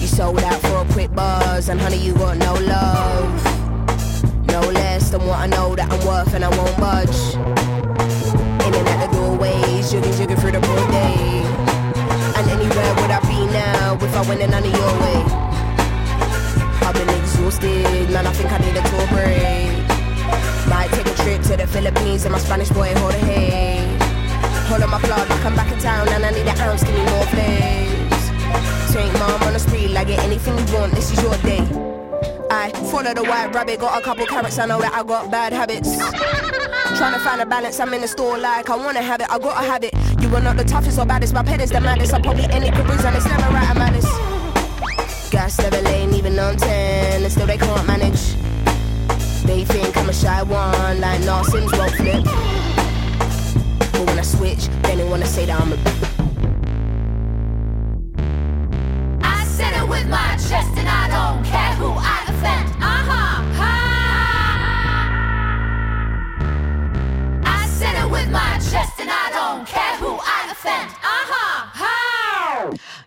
You 0.00 0.06
sold 0.06 0.38
out 0.44 0.60
for 0.60 0.76
a 0.76 0.92
quick 0.92 1.12
buzz, 1.12 1.68
and 1.68 1.80
honey, 1.80 1.96
you 1.96 2.14
got 2.14 2.36
no 2.36 2.54
love. 2.54 3.26
No 4.46 4.60
less 4.70 5.10
than 5.10 5.26
what 5.26 5.40
I 5.40 5.48
know 5.48 5.74
that 5.74 5.90
I'm 5.90 6.06
worth, 6.06 6.32
and 6.34 6.44
I 6.44 6.50
won't 6.56 6.76
budge. 6.78 7.34
In 8.64 8.72
and 8.78 8.86
out 8.92 9.00
the 9.02 9.16
doorways, 9.16 9.90
jugging, 9.90 10.14
jugging 10.18 10.38
through 10.40 10.52
the 10.52 10.60
broad 10.60 10.88
day. 10.92 11.42
And 12.38 12.46
anywhere 12.48 12.92
would 13.02 13.10
I 13.10 13.20
be 13.26 13.40
now 13.58 13.98
if 14.00 14.14
I 14.14 14.22
went 14.28 14.40
in 14.42 14.50
none 14.52 14.62
of 14.62 14.70
your 14.70 14.92
way? 15.02 15.20
I've 16.86 16.94
been 16.94 17.10
exhausted, 17.18 18.08
man, 18.12 18.24
I 18.24 18.32
think 18.38 18.52
I 18.52 18.58
need 18.58 18.76
a 18.76 18.84
tour 18.88 19.06
break. 19.10 19.74
Might 20.70 20.90
take 20.92 21.08
a 21.08 21.16
trip 21.24 21.42
to 21.50 21.56
the 21.56 21.66
Philippines 21.66 22.24
and 22.24 22.30
my 22.30 22.38
Spanish 22.38 22.68
boy, 22.68 22.94
hold 22.94 23.14
a 23.14 23.89
pull 24.70 24.82
on 24.82 24.90
my 24.90 25.00
plug. 25.00 25.26
Come 25.42 25.56
back 25.56 25.72
in 25.72 25.78
town 25.80 26.08
and 26.08 26.24
I 26.24 26.30
need 26.30 26.46
an 26.46 26.58
ounce, 26.60 26.84
give 26.84 26.94
me 26.94 27.02
more 27.10 27.26
please. 27.34 28.24
Take 28.94 29.12
mom 29.18 29.42
on 29.42 29.52
the 29.52 29.58
street, 29.58 29.90
like 29.90 30.06
get 30.06 30.20
anything 30.20 30.56
you 30.56 30.74
want, 30.74 30.94
this 30.94 31.10
is 31.12 31.20
your 31.22 31.36
day. 31.38 31.66
I 32.50 32.70
follow 32.90 33.12
the 33.14 33.24
white 33.24 33.52
rabbit, 33.54 33.80
got 33.80 34.00
a 34.00 34.04
couple 34.04 34.26
carrots, 34.26 34.58
I 34.58 34.66
know 34.66 34.80
that 34.80 34.94
I 34.94 35.02
got 35.02 35.30
bad 35.30 35.52
habits. 35.52 35.96
Trying 36.98 37.14
to 37.14 37.20
find 37.20 37.40
a 37.40 37.46
balance, 37.46 37.80
I'm 37.80 37.92
in 37.94 38.00
the 38.00 38.08
store 38.08 38.38
like 38.38 38.70
I 38.70 38.76
wanna 38.76 39.02
have 39.02 39.20
it, 39.20 39.30
I 39.30 39.38
gotta 39.38 39.66
have 39.66 39.84
it. 39.84 39.94
You 40.20 40.34
are 40.36 40.40
not 40.40 40.56
the 40.56 40.64
toughest 40.64 40.98
or 40.98 41.06
baddest, 41.06 41.34
my 41.34 41.42
pet 41.42 41.60
is 41.60 41.70
the 41.70 41.80
maddest. 41.80 42.14
I'm 42.14 42.22
probably 42.22 42.44
any 42.44 42.70
caboose 42.70 43.04
and 43.04 43.16
it's 43.16 43.26
never 43.26 43.50
right, 43.54 43.70
I'm 43.70 43.78
maddest. 43.78 44.12
Gas 45.32 45.58
never 45.58 45.80
lane, 45.82 46.14
even 46.14 46.38
on 46.38 46.56
10, 46.56 47.22
and 47.22 47.32
still 47.32 47.46
they 47.46 47.58
can't 47.58 47.86
manage. 47.86 48.34
They 49.44 49.64
think 49.64 49.96
I'm 49.96 50.08
a 50.08 50.12
shy 50.12 50.42
one, 50.42 51.00
like 51.00 51.20
Narsim's 51.22 51.72
won't 51.72 51.94
flip. 51.94 52.69
But 54.32 54.40
when 54.40 54.50
I 54.50 54.54
switch, 54.54 54.68
then 54.82 54.98
they 54.98 55.04
wanna 55.04 55.26
say 55.26 55.46
that 55.46 55.60
I'm 55.60 55.72
a 55.72 55.76
I 59.22 59.44
said 59.44 59.74
it 59.82 59.88
with 59.88 60.08
my 60.08 60.36
chest 60.36 60.76
and 60.76 60.88
I 60.88 61.08
don't 61.08 61.44
care 61.44 61.74
who 61.76 61.90
I 61.90 62.24
offend. 62.28 62.68
I 67.44 67.66
said 67.66 67.96
it 68.04 68.10
with 68.10 68.30
my 68.30 68.58
chest 68.58 69.00
and 69.00 69.10
I 69.10 69.30
don't 69.32 69.66
care 69.66 69.96
who 69.96 70.18
I 70.20 70.50
offend. 70.50 70.90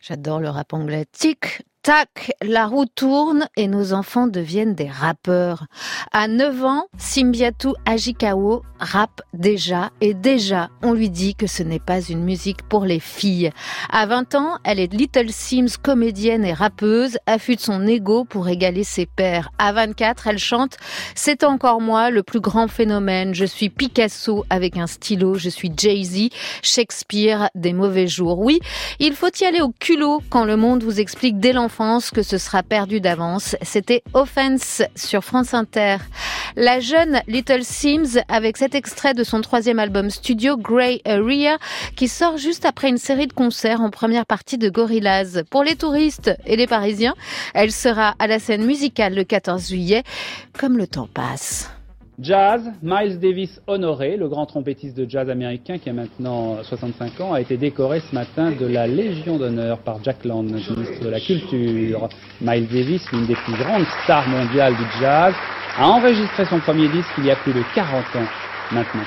J'adore 0.02 0.42
le 0.42 0.52
rap 0.52 0.74
anglais. 0.74 1.06
Tic, 1.12 1.64
tac, 1.84 2.32
la 2.41 2.65
roue 2.65 2.86
tourne 2.86 3.50
et 3.58 3.67
nos 3.67 3.91
enfants 3.91 4.28
deviennent 4.28 4.74
des 4.74 4.88
rappeurs. 4.89 5.65
À 6.13 6.30
9 6.30 6.63
ans, 6.63 6.86
Simbiatu 6.98 7.69
Ajikawa 7.86 8.62
rappe 8.80 9.22
déjà 9.34 9.91
et 10.00 10.13
déjà 10.13 10.69
on 10.82 10.93
lui 10.93 11.10
dit 11.10 11.36
que 11.36 11.46
ce 11.46 11.62
n'est 11.62 11.82
pas 11.82 12.00
une 12.00 12.24
musique 12.24 12.63
pour 12.63 12.86
les 12.86 13.02
filles. 13.02 13.52
À 13.91 14.06
20 14.06 14.36
ans, 14.36 14.58
elle 14.63 14.80
est 14.80 14.93
Little 14.93 15.30
Sims 15.30 15.78
comédienne 15.82 16.46
et 16.46 16.54
rappeuse, 16.54 17.17
affûte 17.26 17.60
son 17.60 17.86
ego 17.86 18.24
pour 18.24 18.48
égaler 18.48 18.86
ses 18.86 19.06
pairs. 19.06 19.52
À 19.58 19.74
24, 19.74 20.28
elle 20.28 20.39
chante 20.39 20.78
C'est 21.15 21.43
encore 21.43 21.82
moi 21.82 22.12
le 22.12 22.24
plus 22.24 22.39
grand 22.39 22.69
phénomène, 22.69 23.36
je 23.36 23.46
suis 23.46 23.69
Picasso 23.69 24.46
avec 24.50 24.78
un 24.78 24.88
stylo, 24.88 25.36
je 25.36 25.50
suis 25.50 25.72
Jay-Z, 25.76 26.30
Shakespeare 26.62 27.50
des 27.56 27.74
mauvais 27.74 28.08
jours. 28.08 28.39
Oui, 28.39 28.62
il 29.00 29.13
faut 29.13 29.32
y 29.41 29.43
aller 29.43 29.60
au 29.60 29.74
culot 29.82 30.22
quand 30.30 30.46
le 30.46 30.56
monde 30.56 30.82
vous 30.84 31.02
explique 31.02 31.39
dès 31.39 31.52
l'enfance 31.52 31.73
que 32.14 32.22
ce 32.22 32.38
sera 32.38 32.62
perdu 32.62 33.02
d'avance. 33.02 33.56
C'était 33.64 34.04
Offense 34.14 34.84
sur 34.96 35.24
France 35.24 35.56
Inter. 35.56 35.98
La 36.56 36.80
jeune 36.80 37.22
Little 37.28 37.64
Sims 37.64 38.22
avec 38.28 38.58
cet 38.58 38.76
extrait 38.76 39.16
de 39.16 39.24
son 39.24 39.42
troisième 39.42 39.80
album 39.80 40.12
studio 40.12 40.56
Grey 40.56 41.02
Area 41.04 41.58
qui 41.96 42.08
sort 42.08 42.38
juste 42.38 42.66
après 42.66 42.90
une 42.90 43.00
série 43.00 43.26
de 43.26 43.34
concerts 43.34 43.82
en 43.82 43.90
première 43.90 44.28
partie 44.28 44.60
de 44.60 44.70
Gorillaz. 44.70 45.44
Pour 45.50 45.64
les 45.64 45.76
touristes 45.76 46.32
et 46.46 46.58
les 46.58 46.68
Parisiens, 46.68 47.16
elle 47.56 47.72
sera 47.72 48.14
à 48.20 48.28
la 48.28 48.38
scène 48.38 48.66
musicale 48.66 49.16
le 49.16 49.24
14 49.24 49.70
juillet. 49.70 50.04
Comme 50.60 50.78
le 50.78 50.86
temps 50.86 51.10
passe. 51.12 51.72
Jazz, 52.19 52.62
Miles 52.84 53.19
Davis 53.19 53.60
honoré, 53.65 54.17
le 54.17 54.28
grand 54.28 54.45
trompettiste 54.45 54.95
de 54.95 55.10
jazz 55.10 55.28
américain 55.32 55.80
qui 55.80 55.89
a 55.89 55.93
maintenant 55.93 56.62
65 56.62 57.19
ans, 57.21 57.34
a 57.34 57.41
été 57.41 57.58
décoré 57.58 58.02
ce 58.02 58.13
matin 58.13 58.52
de 58.52 58.67
la 58.67 58.86
Légion 58.86 59.38
d'honneur 59.38 59.80
par 59.80 60.04
Jack 60.04 60.23
Land, 60.23 60.43
ministre 60.43 61.04
de 61.04 61.10
la 61.10 61.19
Culture. 61.19 62.08
Miles 62.39 62.67
Davis, 62.67 63.12
l'une 63.12 63.26
des 63.26 63.34
plus 63.34 63.56
grandes 63.56 63.88
stars 64.04 64.28
mondiales 64.30 64.76
du 64.76 64.84
jazz, 65.02 65.34
a 65.76 65.88
enregistré 65.88 66.45
son 66.45 66.60
premier 66.60 66.88
disque 66.89 67.10
il 67.17 67.26
y 67.26 67.32
a 67.32 67.36
plus 67.36 67.54
de 67.54 67.63
40 67.73 68.04
ans 68.15 68.30
maintenant. 68.71 69.06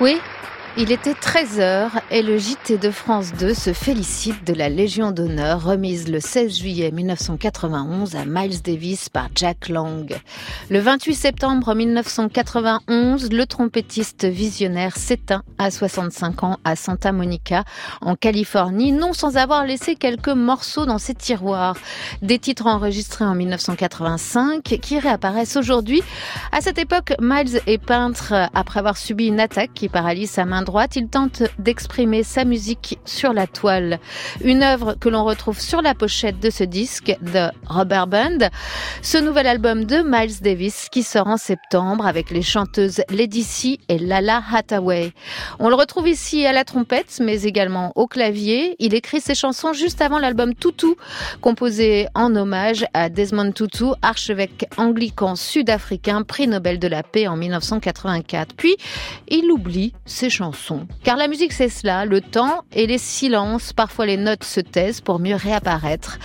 Oui, 0.00 0.20
il 0.76 0.90
était 0.90 1.12
13h 1.12 1.90
et 2.10 2.20
le 2.20 2.36
JT 2.36 2.78
de 2.78 2.90
France 2.90 3.32
2 3.38 3.54
se 3.54 3.72
félicite 3.72 4.44
de 4.44 4.52
la 4.52 4.68
Légion 4.68 5.12
d'honneur 5.12 5.62
remise 5.62 6.08
le 6.08 6.18
16 6.18 6.58
juillet 6.58 6.90
1991 6.90 8.16
à 8.16 8.24
Miles 8.24 8.60
Davis 8.60 9.08
par 9.08 9.28
Jack 9.36 9.68
Lang. 9.68 10.12
Le 10.70 10.80
28 10.80 11.14
septembre 11.14 11.76
1991, 11.76 13.30
le 13.30 13.46
trompettiste 13.46 14.24
visionnaire 14.24 14.96
s'éteint 14.96 15.44
à 15.58 15.70
65 15.70 16.42
ans 16.42 16.58
à 16.64 16.74
Santa 16.74 17.12
Monica, 17.12 17.62
en 18.00 18.16
Californie, 18.16 18.90
non 18.90 19.12
sans 19.12 19.36
avoir 19.36 19.64
laissé 19.64 19.94
quelques 19.94 20.28
morceaux 20.28 20.86
dans 20.86 20.98
ses 20.98 21.14
tiroirs. 21.14 21.76
Des 22.20 22.40
titres 22.40 22.66
enregistrés 22.66 23.24
en 23.24 23.36
1985 23.36 24.62
qui 24.62 24.98
réapparaissent 24.98 25.56
aujourd'hui. 25.56 26.02
À 26.50 26.60
cette 26.60 26.78
époque, 26.78 27.14
Miles 27.20 27.60
est 27.68 27.78
peintre 27.78 28.48
après 28.54 28.80
avoir 28.80 28.96
subi 28.96 29.26
une 29.28 29.38
attaque 29.38 29.70
qui 29.72 29.88
paralyse 29.88 30.30
sa 30.30 30.44
main 30.44 30.63
droite, 30.64 30.96
il 30.96 31.08
tente 31.08 31.42
d'exprimer 31.58 32.22
sa 32.22 32.44
musique 32.44 32.98
sur 33.04 33.32
la 33.32 33.46
toile. 33.46 33.98
Une 34.42 34.62
œuvre 34.62 34.94
que 34.94 35.08
l'on 35.08 35.24
retrouve 35.24 35.60
sur 35.60 35.82
la 35.82 35.94
pochette 35.94 36.40
de 36.40 36.50
ce 36.50 36.64
disque 36.64 37.16
de 37.22 37.48
Rubber 37.66 38.04
Band. 38.08 38.48
Ce 39.02 39.18
nouvel 39.18 39.46
album 39.46 39.84
de 39.84 40.02
Miles 40.04 40.40
Davis 40.40 40.88
qui 40.90 41.02
sort 41.02 41.26
en 41.26 41.36
septembre 41.36 42.06
avec 42.06 42.30
les 42.30 42.42
chanteuses 42.42 43.02
Lady 43.10 43.42
C 43.42 43.78
et 43.88 43.98
Lala 43.98 44.42
Hathaway. 44.52 45.12
On 45.58 45.68
le 45.68 45.74
retrouve 45.74 46.08
ici 46.08 46.46
à 46.46 46.52
la 46.52 46.64
trompette, 46.64 47.20
mais 47.20 47.42
également 47.42 47.92
au 47.94 48.06
clavier. 48.06 48.76
Il 48.78 48.94
écrit 48.94 49.20
ses 49.20 49.34
chansons 49.34 49.72
juste 49.72 50.00
avant 50.00 50.18
l'album 50.18 50.54
Tutu, 50.54 50.94
composé 51.40 52.06
en 52.14 52.34
hommage 52.34 52.86
à 52.94 53.08
Desmond 53.08 53.52
Tutu, 53.52 53.84
archevêque 54.02 54.66
anglican 54.76 55.36
sud-africain, 55.36 56.22
prix 56.22 56.48
Nobel 56.48 56.78
de 56.78 56.88
la 56.88 57.02
paix 57.02 57.26
en 57.28 57.36
1984. 57.36 58.54
Puis, 58.56 58.76
il 59.28 59.50
oublie 59.50 59.92
ses 60.06 60.30
chansons. 60.30 60.53
Car 61.02 61.16
la 61.16 61.28
musique, 61.28 61.52
c'est 61.52 61.68
cela, 61.68 62.04
le 62.04 62.20
temps 62.20 62.64
et 62.72 62.86
les 62.86 62.98
silences. 62.98 63.72
Parfois, 63.72 64.06
les 64.06 64.16
notes 64.16 64.44
se 64.44 64.60
taisent 64.60 65.00
pour 65.00 65.18
mieux 65.18 65.36
réapparaître. 65.36 66.18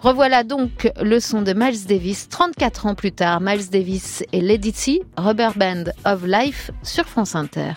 Revoilà 0.00 0.44
donc 0.44 0.90
le 1.00 1.20
son 1.20 1.42
de 1.42 1.52
Miles 1.52 1.86
Davis, 1.86 2.28
34 2.28 2.86
ans 2.86 2.94
plus 2.94 3.12
tard. 3.12 3.40
Miles 3.40 3.70
Davis 3.70 4.24
et 4.32 4.40
Lady 4.40 4.72
C, 4.72 5.02
Rubber 5.16 5.50
Band 5.56 5.84
of 6.04 6.24
Life 6.24 6.70
sur 6.82 7.06
France 7.06 7.34
Inter. 7.34 7.72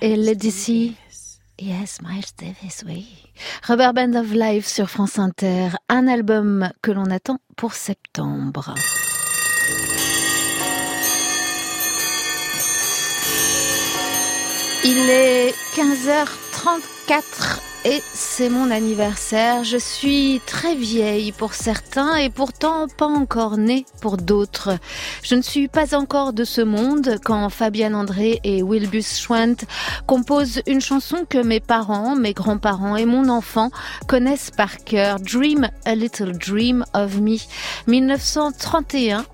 Et 0.00 0.16
Lady 0.16 0.50
C. 0.50 0.92
Yes, 1.60 2.00
Miles 2.00 2.24
Davis, 2.38 2.84
oui. 2.86 3.06
Rubber 3.66 3.90
Band 3.94 4.14
of 4.14 4.32
Life 4.32 4.66
sur 4.66 4.88
France 4.88 5.18
Inter, 5.18 5.68
un 5.90 6.06
album 6.06 6.70
que 6.80 6.90
l'on 6.90 7.10
attend 7.10 7.38
pour 7.56 7.74
septembre. 7.74 8.74
Il 14.84 15.10
est 15.10 15.54
15h34 15.74 17.67
et 17.84 18.02
c'est 18.14 18.48
mon 18.48 18.70
anniversaire. 18.70 19.64
Je 19.64 19.76
suis 19.76 20.40
très 20.46 20.74
vieille 20.74 21.32
pour 21.32 21.54
certains 21.54 22.16
et 22.16 22.30
pourtant 22.30 22.86
pas 22.88 23.06
encore 23.06 23.56
née 23.56 23.86
pour 24.00 24.16
d'autres. 24.16 24.78
Je 25.22 25.34
ne 25.34 25.42
suis 25.42 25.68
pas 25.68 25.94
encore 25.94 26.32
de 26.32 26.44
ce 26.44 26.60
monde 26.60 27.18
quand 27.24 27.48
Fabienne 27.50 27.94
André 27.94 28.40
et 28.44 28.62
Wilbus 28.62 29.18
Schwant 29.18 29.56
composent 30.06 30.62
une 30.66 30.80
chanson 30.80 31.24
que 31.28 31.38
mes 31.38 31.60
parents, 31.60 32.16
mes 32.16 32.32
grands-parents 32.32 32.96
et 32.96 33.06
mon 33.06 33.28
enfant 33.28 33.70
connaissent 34.06 34.50
par 34.50 34.78
cœur. 34.78 35.20
Dream 35.20 35.68
a 35.84 35.94
Little 35.94 36.32
Dream 36.32 36.84
of 36.94 37.20
Me. 37.20 37.38
1931 37.86 39.24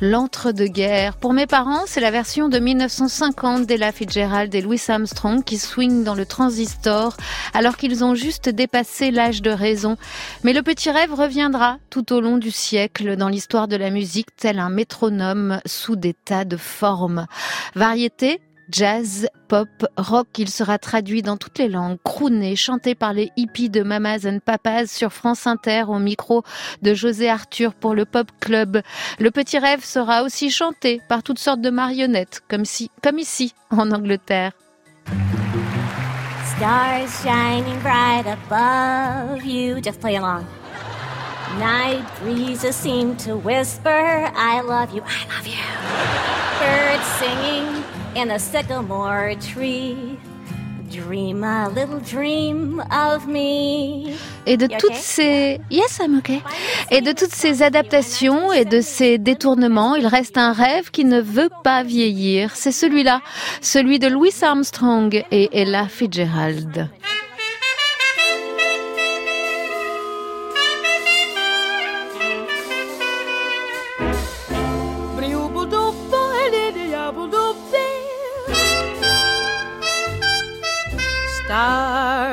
L'entre-deux-guerres. 0.00 1.16
Pour 1.16 1.32
mes 1.32 1.46
parents, 1.46 1.82
c'est 1.86 2.00
la 2.00 2.10
version 2.10 2.48
de 2.48 2.58
1950 2.58 3.66
d'Ella 3.66 3.92
Fitzgerald 3.92 4.54
et 4.54 4.60
Louis 4.60 4.80
Armstrong 4.88 5.44
qui 5.44 5.58
swing 5.58 6.04
dans 6.04 6.14
le 6.14 6.26
transistor 6.26 7.16
alors 7.54 7.76
qu'ils 7.76 8.04
ont 8.04 8.14
juste 8.14 8.48
dépassé 8.48 9.10
l'âge 9.10 9.42
de 9.42 9.50
raison. 9.50 9.96
Mais 10.44 10.52
le 10.52 10.62
petit 10.62 10.90
rêve 10.90 11.12
reviendra 11.12 11.78
tout 11.90 12.12
au 12.12 12.20
long 12.20 12.38
du 12.38 12.50
siècle 12.50 13.16
dans 13.16 13.28
l'histoire 13.28 13.68
de 13.68 13.76
la 13.76 13.90
musique 13.90 14.34
tel 14.36 14.58
un 14.58 14.70
métronome 14.70 15.60
sous 15.66 15.96
des 15.96 16.14
tas 16.14 16.44
de 16.44 16.56
formes. 16.56 17.26
Variété, 17.74 18.40
Jazz, 18.72 19.28
pop, 19.48 19.68
rock, 19.98 20.28
il 20.38 20.48
sera 20.48 20.78
traduit 20.78 21.20
dans 21.20 21.36
toutes 21.36 21.58
les 21.58 21.68
langues, 21.68 21.98
crooné, 22.02 22.56
chanté 22.56 22.94
par 22.94 23.12
les 23.12 23.30
hippies 23.36 23.68
de 23.68 23.82
Mamas 23.82 24.26
and 24.26 24.38
Papas 24.42 24.86
sur 24.86 25.12
France 25.12 25.46
Inter 25.46 25.84
au 25.88 25.98
micro 25.98 26.42
de 26.80 26.94
José 26.94 27.28
Arthur 27.28 27.74
pour 27.74 27.94
le 27.94 28.06
Pop 28.06 28.28
Club. 28.40 28.80
Le 29.18 29.30
petit 29.30 29.58
rêve 29.58 29.84
sera 29.84 30.22
aussi 30.22 30.50
chanté 30.50 31.02
par 31.06 31.22
toutes 31.22 31.38
sortes 31.38 31.60
de 31.60 31.68
marionnettes, 31.68 32.40
comme 32.48 32.62
comme 33.02 33.18
ici, 33.18 33.52
en 33.70 33.90
Angleterre. 33.90 34.52
Stars 36.56 37.10
shining 37.22 37.78
bright 37.82 38.26
above 38.26 39.44
you. 39.44 39.82
Just 39.82 40.00
play 40.00 40.16
along. 40.16 40.46
Night 41.58 42.04
breezes 42.22 42.74
seem 42.74 43.16
to 43.16 43.36
whisper, 43.36 44.30
I 44.34 44.62
love 44.62 44.94
you, 44.94 45.02
I 45.02 45.26
love 45.28 45.46
you. 45.46 45.60
Birds 46.58 47.04
singing 47.18 48.01
in 48.16 48.30
a 48.30 48.38
sycamore 48.38 49.34
tree. 49.40 50.18
Dream 50.90 51.42
a 51.42 51.70
little 51.70 52.00
dream 52.00 52.84
of 52.90 53.26
me. 53.26 54.14
Et 54.44 54.58
de 54.58 54.66
toutes 54.66 54.94
ces 54.94 55.58
yes 55.70 55.98
I'm 55.98 56.18
okay. 56.18 56.42
Et 56.90 57.00
de 57.00 57.12
toutes 57.12 57.32
ces 57.32 57.62
adaptations 57.62 58.52
et 58.52 58.66
de 58.66 58.82
ces 58.82 59.16
détournements, 59.16 59.94
il 59.94 60.06
reste 60.06 60.36
un 60.36 60.52
rêve 60.52 60.90
qui 60.90 61.06
ne 61.06 61.20
veut 61.20 61.48
pas 61.64 61.82
vieillir. 61.82 62.54
C'est 62.54 62.72
celui-là, 62.72 63.22
celui 63.62 63.98
de 64.00 64.08
Louis 64.08 64.34
Armstrong 64.42 65.24
et 65.30 65.48
Ella 65.58 65.88
Fitzgerald. 65.88 66.90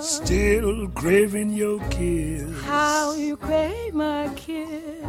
Still 0.00 0.88
craving 0.88 1.50
your 1.50 1.80
kiss. 1.88 2.62
How 2.62 3.14
you 3.14 3.36
crave 3.36 3.94
my 3.94 4.28
kiss. 4.36 5.02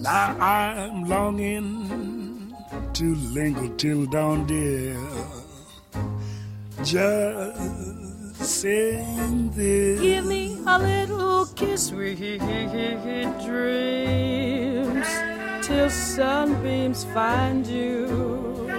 Now 0.00 0.36
I'm 0.40 1.04
longing 1.04 2.54
to 2.92 3.14
linger 3.34 3.68
till 3.76 4.06
dawn, 4.06 4.46
dear. 4.46 4.96
Just 6.84 8.36
saying 8.36 9.50
this. 9.50 10.00
Give 10.00 10.24
me 10.24 10.58
a 10.66 10.78
little 10.78 11.46
kiss, 11.56 11.88
sweet 11.88 12.18
dreams, 13.44 15.08
till 15.62 15.90
sunbeams 15.90 17.04
find 17.12 17.66
you. 17.66 18.70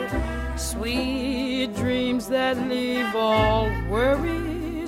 Sweet 0.56 1.76
dreams 1.76 2.28
that 2.28 2.58
leave 2.70 3.14
all 3.16 3.70
worries 3.90 4.59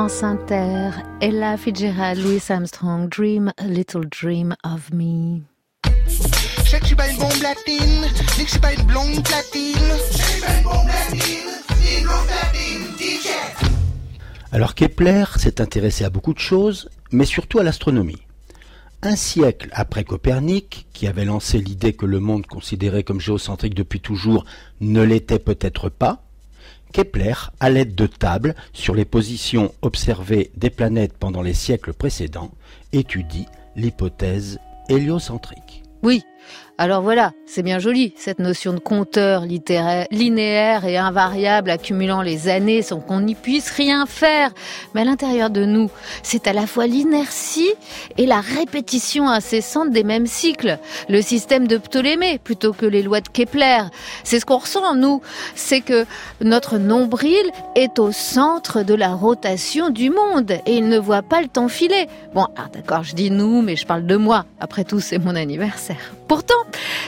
France 0.00 0.22
Inter, 0.22 0.92
Ella 1.20 1.58
Fitzgerald, 1.58 2.24
Louis 2.24 2.40
Armstrong, 2.48 3.06
Dream 3.10 3.52
a 3.58 3.66
Little 3.66 4.06
Dream 4.06 4.56
of 4.64 4.90
Me. 4.94 5.42
Je 5.84 6.70
sais 6.70 6.78
que 6.78 6.84
je 6.84 6.86
suis 6.86 6.96
pas 6.96 7.10
une 7.10 7.18
bombe 7.18 7.42
latine, 7.42 8.06
mais 8.38 8.44
que 8.44 8.46
je 8.46 8.50
suis 8.50 8.60
pas 8.60 8.72
une 8.72 8.84
blonde 8.84 9.22
platine. 9.22 9.76
Je 10.10 10.22
suis 10.22 10.40
pas 10.40 10.56
une 10.56 10.62
bombe 10.62 10.86
latine, 10.86 11.50
une 11.98 12.04
blonde 12.04 12.26
platine, 12.26 12.86
DJ. 12.98 13.28
Alors 14.52 14.74
Kepler 14.74 15.26
s'est 15.36 15.60
intéressé 15.60 16.06
à 16.06 16.08
beaucoup 16.08 16.32
de 16.32 16.38
choses, 16.38 16.88
mais 17.12 17.26
surtout 17.26 17.58
à 17.58 17.62
l'astronomie. 17.62 18.22
Un 19.02 19.16
siècle 19.16 19.68
après 19.72 20.04
Copernic, 20.04 20.86
qui 20.94 21.08
avait 21.08 21.26
lancé 21.26 21.58
l'idée 21.58 21.92
que 21.92 22.06
le 22.06 22.20
monde 22.20 22.46
considéré 22.46 23.04
comme 23.04 23.20
géocentrique 23.20 23.74
depuis 23.74 24.00
toujours 24.00 24.46
ne 24.80 25.02
l'était 25.02 25.38
peut-être 25.38 25.90
pas, 25.90 26.22
Kepler, 26.92 27.34
à 27.60 27.70
l'aide 27.70 27.94
de 27.94 28.06
tables 28.06 28.54
sur 28.72 28.94
les 28.94 29.04
positions 29.04 29.72
observées 29.82 30.50
des 30.56 30.70
planètes 30.70 31.16
pendant 31.18 31.42
les 31.42 31.54
siècles 31.54 31.92
précédents, 31.92 32.50
étudie 32.92 33.46
l'hypothèse 33.76 34.58
héliocentrique. 34.88 35.82
Oui. 36.02 36.24
Alors 36.82 37.02
voilà, 37.02 37.32
c'est 37.44 37.62
bien 37.62 37.78
joli, 37.78 38.14
cette 38.16 38.38
notion 38.38 38.72
de 38.72 38.78
compteur 38.78 39.42
littéraire, 39.42 40.06
linéaire 40.10 40.86
et 40.86 40.96
invariable 40.96 41.68
accumulant 41.68 42.22
les 42.22 42.48
années 42.48 42.80
sans 42.80 43.00
qu'on 43.00 43.20
n'y 43.20 43.34
puisse 43.34 43.70
rien 43.70 44.06
faire. 44.06 44.50
Mais 44.94 45.02
à 45.02 45.04
l'intérieur 45.04 45.50
de 45.50 45.66
nous, 45.66 45.90
c'est 46.22 46.46
à 46.46 46.54
la 46.54 46.66
fois 46.66 46.86
l'inertie 46.86 47.68
et 48.16 48.24
la 48.24 48.40
répétition 48.40 49.28
incessante 49.28 49.90
des 49.90 50.04
mêmes 50.04 50.26
cycles. 50.26 50.78
Le 51.10 51.20
système 51.20 51.68
de 51.68 51.76
Ptolémée 51.76 52.38
plutôt 52.38 52.72
que 52.72 52.86
les 52.86 53.02
lois 53.02 53.20
de 53.20 53.28
Kepler. 53.28 53.82
C'est 54.24 54.40
ce 54.40 54.46
qu'on 54.46 54.56
ressent 54.56 54.82
en 54.82 54.94
nous. 54.94 55.20
C'est 55.54 55.82
que 55.82 56.06
notre 56.40 56.78
nombril 56.78 57.44
est 57.74 57.98
au 57.98 58.10
centre 58.10 58.84
de 58.84 58.94
la 58.94 59.12
rotation 59.12 59.90
du 59.90 60.08
monde 60.08 60.52
et 60.64 60.78
il 60.78 60.88
ne 60.88 60.98
voit 60.98 61.20
pas 61.20 61.42
le 61.42 61.48
temps 61.48 61.68
filer. 61.68 62.08
Bon, 62.32 62.46
alors 62.56 62.70
d'accord, 62.70 63.02
je 63.02 63.14
dis 63.14 63.30
nous, 63.30 63.60
mais 63.60 63.76
je 63.76 63.84
parle 63.84 64.06
de 64.06 64.16
moi. 64.16 64.46
Après 64.60 64.84
tout, 64.84 65.00
c'est 65.00 65.18
mon 65.18 65.36
anniversaire. 65.36 66.14
Pourtant, 66.26 66.54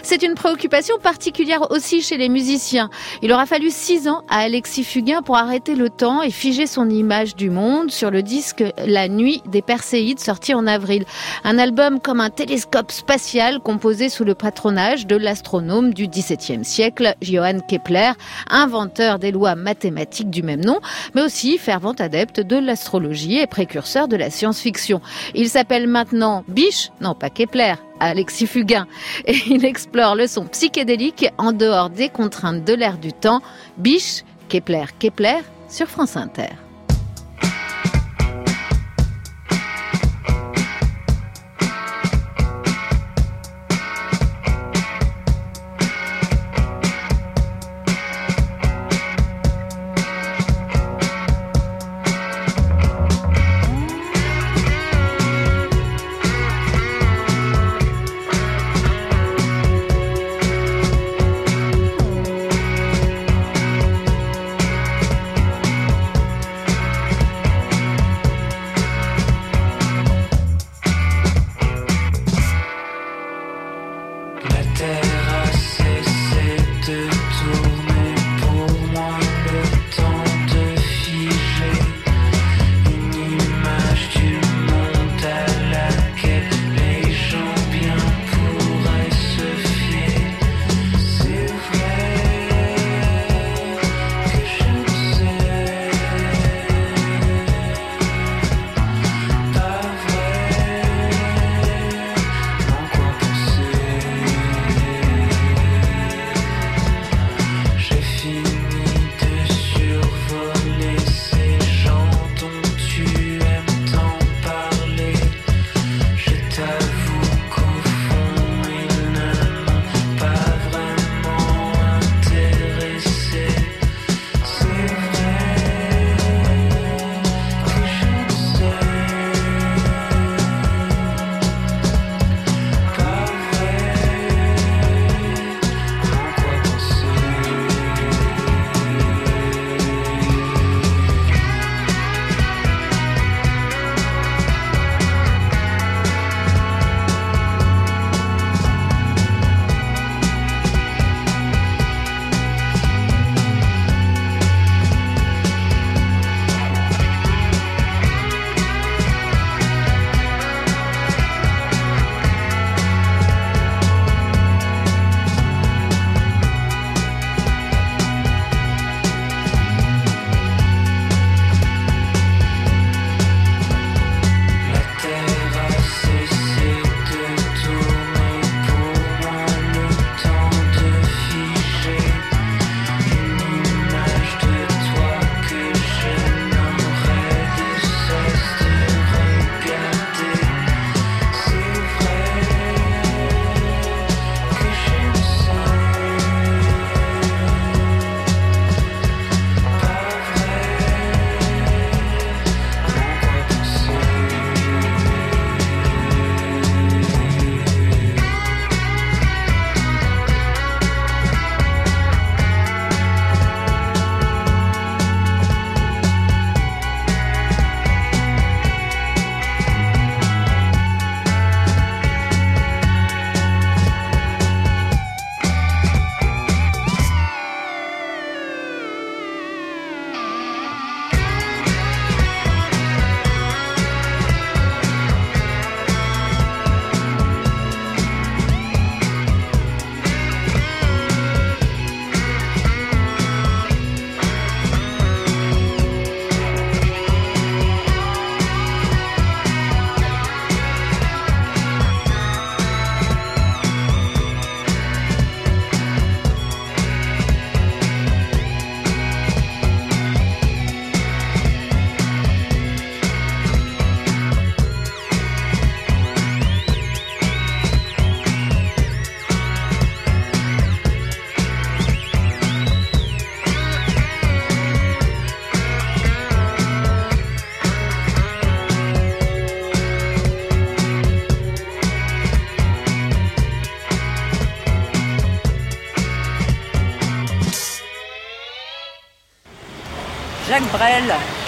c'est 0.03 0.23
une 0.23 0.35
préoccupation 0.35 0.99
particulière 0.99 1.71
aussi 1.71 2.03
chez 2.03 2.17
les 2.17 2.29
musiciens. 2.29 2.91
Il 3.23 3.33
aura 3.33 3.47
fallu 3.47 3.71
six 3.71 4.09
ans 4.09 4.23
à 4.29 4.39
Alexis 4.39 4.85
Fugain 4.85 5.23
pour 5.23 5.37
arrêter 5.37 5.75
le 5.75 5.91
temps 5.91 6.23
et 6.23 6.31
figer 6.31 6.67
son 6.67 6.89
image 6.89 7.37
du 7.37 7.51
monde 7.51 7.91
sur 7.91 8.11
le 8.11 8.23
disque 8.23 8.65
La 8.87 9.09
Nuit 9.09 9.43
des 9.47 9.63
Perséides 9.63 10.21
sorti 10.21 10.55
en 10.55 10.67
avril. 10.67 11.05
Un 11.45 11.59
album 11.59 12.01
comme 12.01 12.21
un 12.21 12.31
télescope 12.31 12.91
spatial 12.91 13.61
composé 13.61 14.09
sous 14.09 14.25
le 14.25 14.35
patronage 14.35 15.07
de 15.07 15.17
l'astronome 15.17 15.95
du 15.95 16.09
XVIIe 16.09 16.65
siècle, 16.65 17.15
Johann 17.23 17.63
Kepler, 17.67 18.13
inventeur 18.51 19.19
des 19.19 19.31
lois 19.31 19.55
mathématiques 19.55 20.31
du 20.31 20.43
même 20.43 20.65
nom, 20.65 20.81
mais 21.15 21.23
aussi 21.23 21.59
fervent 21.59 21.95
adepte 21.99 22.41
de 22.41 22.57
l'astrologie 22.57 23.39
et 23.39 23.47
précurseur 23.47 24.09
de 24.09 24.17
la 24.17 24.31
science-fiction. 24.31 25.01
Il 25.35 25.49
s'appelle 25.49 25.87
maintenant 25.87 26.45
Biche, 26.49 26.91
non 27.01 27.15
pas 27.15 27.31
Kepler, 27.31 27.75
Alexis 28.11 28.47
Fugain. 28.47 28.87
Et 29.27 29.37
il 29.47 29.65
explore 29.65 30.15
le 30.15 30.27
son 30.27 30.45
psychédélique 30.47 31.27
en 31.39 31.53
dehors 31.53 31.91
des 31.91 32.09
contraintes 32.09 32.65
de 32.65 32.75
l'ère 32.75 32.99
du 32.99 33.13
temps. 33.13 33.43
Biche, 33.77 34.25
Kepler, 34.49 34.87
Kepler 34.99 35.41
sur 35.69 35.87
France 35.87 36.17
Inter. 36.17 36.62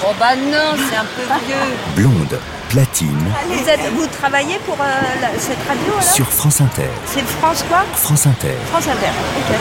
Oh 0.07 0.13
bah 0.19 0.35
non, 0.37 0.75
c'est 0.77 0.97
un 0.97 1.05
peu 1.05 1.23
vieux. 1.47 1.57
Blonde, 1.97 2.39
platine, 2.69 3.25
Vous, 3.47 3.69
êtes, 3.69 3.81
vous 3.95 4.07
travaillez 4.07 4.59
pour 4.67 4.77
euh, 4.81 4.85
la- 5.21 5.39
cette 5.39 5.59
radio 5.69 5.93
alors? 5.93 6.03
Sur 6.03 6.27
France 6.27 6.61
Inter. 6.61 6.89
C'est 7.07 7.25
France 7.27 7.65
quoi? 7.69 7.85
France 7.95 8.27
Inter. 8.27 8.55
France 8.71 8.89
Inter. 8.89 9.11
Ok. 9.39 9.57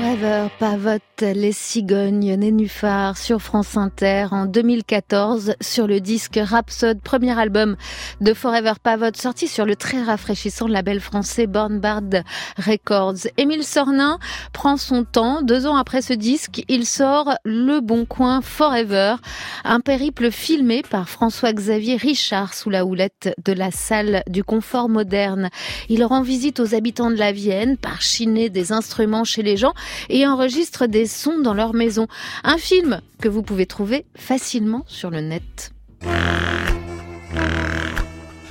Forever 0.00 0.46
pavote 0.58 1.02
les 1.20 1.52
cigognes 1.52 2.34
nénuphars 2.34 3.18
sur 3.18 3.42
France 3.42 3.76
Inter 3.76 4.28
en 4.30 4.46
2014 4.46 5.56
sur 5.60 5.86
le 5.86 6.00
disque 6.00 6.40
Rhapsode, 6.42 7.02
premier 7.02 7.38
album 7.38 7.76
de 8.22 8.32
Forever 8.32 8.72
Pavote 8.82 9.18
sorti 9.18 9.46
sur 9.46 9.66
le 9.66 9.76
très 9.76 10.02
rafraîchissant 10.02 10.68
label 10.68 11.00
français 11.00 11.46
Born 11.46 11.80
Bard 11.80 12.22
Records. 12.56 13.28
Émile 13.36 13.62
Sornin 13.62 14.18
prend 14.54 14.78
son 14.78 15.04
temps. 15.04 15.42
Deux 15.42 15.66
ans 15.66 15.76
après 15.76 16.00
ce 16.00 16.14
disque, 16.14 16.64
il 16.68 16.86
sort 16.86 17.34
Le 17.44 17.80
Bon 17.80 18.06
Coin 18.06 18.40
Forever, 18.40 19.16
un 19.64 19.80
périple 19.80 20.30
filmé 20.30 20.82
par 20.82 21.10
François-Xavier 21.10 21.96
Richard 21.96 22.54
sous 22.54 22.70
la 22.70 22.86
houlette 22.86 23.34
de 23.44 23.52
la 23.52 23.70
salle 23.70 24.22
du 24.28 24.44
confort 24.44 24.88
moderne. 24.88 25.50
Il 25.90 26.04
rend 26.04 26.22
visite 26.22 26.58
aux 26.58 26.74
habitants 26.74 27.10
de 27.10 27.16
la 27.16 27.32
Vienne 27.32 27.76
par 27.76 28.00
chiner 28.00 28.48
des 28.48 28.72
instruments 28.72 29.24
chez 29.24 29.42
les 29.42 29.58
gens 29.58 29.74
et 30.08 30.26
enregistre 30.26 30.86
des 30.86 31.06
sons 31.06 31.38
dans 31.40 31.54
leur 31.54 31.74
maison. 31.74 32.06
Un 32.44 32.58
film 32.58 33.00
que 33.20 33.28
vous 33.28 33.42
pouvez 33.42 33.66
trouver 33.66 34.04
facilement 34.16 34.84
sur 34.86 35.10
le 35.10 35.20
net. 35.20 35.72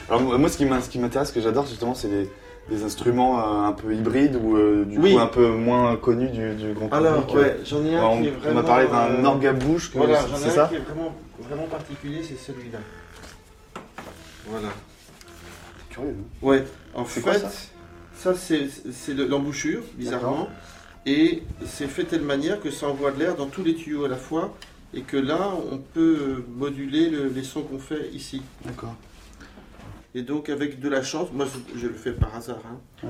Alors 0.09 0.21
moi, 0.23 0.49
ce 0.49 0.57
qui 0.57 0.65
m'in- 0.65 0.81
ce 0.81 0.89
qui 0.89 0.97
m'intéresse, 0.99 1.29
ce 1.29 1.33
que 1.33 1.41
j'adore 1.41 1.67
justement, 1.67 1.93
c'est 1.93 2.07
les, 2.07 2.29
les 2.71 2.83
instruments 2.83 3.39
euh, 3.39 3.67
un 3.67 3.73
peu 3.73 3.93
hybrides 3.93 4.35
ou 4.41 4.57
euh, 4.57 4.83
du 4.85 4.97
Oui. 4.97 5.13
coup 5.13 5.19
un 5.19 5.27
peu 5.27 5.47
moins 5.49 5.95
connus 5.97 6.29
du, 6.29 6.55
du 6.55 6.73
grand 6.73 6.91
Alors, 6.91 7.27
public. 7.27 7.35
ouais, 7.37 7.57
j'en 7.63 7.85
ai 7.85 7.95
un 7.95 8.03
on, 8.05 8.21
qui 8.21 8.27
est 8.27 8.33
on 8.35 8.39
vraiment. 8.39 8.61
m'a 8.61 8.67
parlé 8.67 8.87
d'un 8.87 9.23
euh, 9.23 9.23
orgue 9.25 9.45
à 9.45 9.53
bouche, 9.53 9.91
que 9.91 9.97
Voilà, 9.99 10.21
c'est- 10.21 10.29
j'en 10.29 10.35
ai 10.35 10.39
c'est 10.39 10.47
un 10.49 10.55
ça 10.55 10.67
qui 10.67 10.75
est 10.75 10.79
vraiment, 10.79 11.15
vraiment 11.47 11.67
particulier, 11.67 12.21
c'est 12.27 12.37
celui-là. 12.39 12.79
Voilà. 14.47 14.69
Curieux. 15.91 16.15
hein. 16.19 16.23
Ouais, 16.41 16.63
en 16.95 17.05
C'est 17.05 17.11
fait, 17.11 17.21
quoi, 17.21 17.33
ça? 17.35 17.49
ça, 18.17 18.33
c'est 18.35 18.67
c'est 18.91 19.13
le- 19.13 19.27
l'embouchure, 19.27 19.81
bizarrement. 19.95 20.47
Et 21.05 21.43
c'est 21.65 21.87
fait 21.87 22.03
de 22.03 22.09
telle 22.09 22.21
manière 22.21 22.59
que 22.59 22.71
ça 22.71 22.87
envoie 22.87 23.11
de 23.11 23.19
l'air 23.19 23.35
dans 23.35 23.47
tous 23.47 23.63
les 23.63 23.75
tuyaux 23.75 24.05
à 24.05 24.09
la 24.09 24.17
fois 24.17 24.55
et 24.93 25.01
que 25.01 25.17
là, 25.17 25.51
on 25.71 25.77
peut 25.77 26.43
moduler 26.49 27.09
les 27.09 27.43
sons 27.43 27.61
qu'on 27.63 27.79
fait 27.79 28.09
ici. 28.13 28.41
D'accord. 28.65 28.95
Et 30.15 30.23
donc, 30.23 30.49
avec 30.49 30.79
de 30.79 30.89
la 30.89 31.03
chance, 31.03 31.29
moi 31.31 31.45
je, 31.75 31.87
le 31.87 31.93
fais 31.93 32.11
par 32.11 32.35
hasard. 32.35 32.61
Hein. 32.65 33.09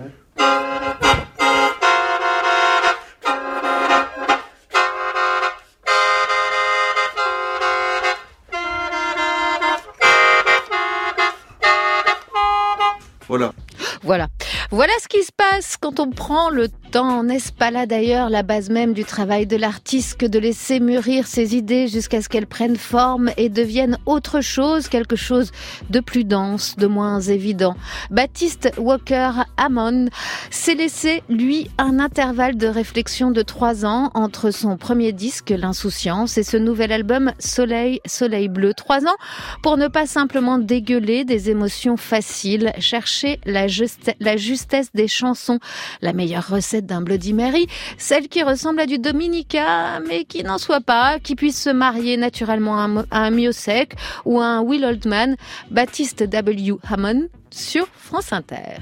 Voilà. 13.30 13.54
Voilà. 14.02 14.28
Voilà 14.72 14.94
ce 15.02 15.08
qui 15.08 15.24
se 15.24 15.32
passe 15.32 15.78
quand 15.78 16.00
on 16.00 16.10
prend 16.10 16.50
le 16.50 16.68
temps. 16.90 17.24
N'est-ce 17.24 17.52
pas 17.52 17.72
là 17.72 17.86
d'ailleurs 17.86 18.30
la 18.30 18.44
base 18.44 18.70
même 18.70 18.94
du 18.94 19.04
travail 19.04 19.46
de 19.46 19.56
l'artiste 19.56 20.18
que 20.18 20.26
de 20.26 20.40
laisser 20.40 20.80
mûrir 20.80 21.28
ses 21.28 21.56
idées 21.56 21.88
jusqu'à 21.88 22.22
ce 22.22 22.30
qu'elles 22.30 22.48
prennent 22.48 22.78
forme 22.78 23.30
et 23.38 23.50
deviennent 23.50 23.98
autre 24.06 24.42
chose, 24.42 24.88
quelque 24.88 25.16
chose 25.16 25.52
de 25.90 26.00
plus 26.00 26.24
dense, 26.24 26.76
de 26.78 26.88
moins 26.88 27.22
évident? 27.22 27.76
Baptiste 28.10 28.72
Walker 28.78 29.32
Hammond 29.58 30.08
s'est 30.50 30.76
laissé, 30.76 31.22
lui, 31.30 31.70
un 31.78 32.00
intervalle 32.00 32.58
de 32.58 32.68
réflexion 32.68 33.32
de 33.32 33.42
trois 33.42 33.86
ans 33.86 34.12
entre 34.14 34.52
son 34.52 34.78
premier 34.78 35.12
disque, 35.12 35.52
L'Insouciance, 35.52 36.38
et 36.38 36.44
ce 36.44 36.58
nouvel 36.58 36.92
album, 36.92 37.32
Soleil, 37.40 38.00
Soleil 38.06 38.48
Bleu. 38.48 38.74
Trois 38.74 39.06
ans 39.06 39.18
pour 39.62 39.78
ne 39.78 39.88
pas 39.88 40.08
simplement 40.08 40.58
dégueuler 40.58 41.26
des 41.26 41.50
émotions 41.50 41.98
faciles, 41.98 42.74
chercher 42.80 43.40
la 43.46 43.68
justesse 43.68 44.92
des 44.94 45.08
chansons, 45.08 45.60
la 46.02 46.14
meilleure 46.14 46.48
recette 46.48 46.79
d'un 46.82 47.02
Bloody 47.02 47.34
Mary, 47.34 47.68
celle 47.98 48.28
qui 48.28 48.44
ressemble 48.44 48.80
à 48.82 48.86
du 48.86 48.98
Dominica, 49.00 50.00
mais 50.08 50.24
qui 50.26 50.44
n'en 50.44 50.58
soit 50.58 50.82
pas, 50.82 51.20
qui 51.20 51.36
puisse 51.36 51.62
se 51.62 51.70
marier 51.70 52.18
naturellement 52.18 52.78
à 52.78 52.82
un, 52.84 52.88
mo- 52.88 53.04
à 53.12 53.20
un 53.20 53.32
Mio 53.32 53.52
Sec 53.52 53.94
ou 54.26 54.40
à 54.40 54.46
un 54.46 54.62
Will 54.62 54.86
Oldman, 54.86 55.36
Baptiste 55.72 56.24
W. 56.24 56.76
Hammond 56.90 57.28
sur 57.52 57.88
France 57.96 58.32
Inter. 58.34 58.78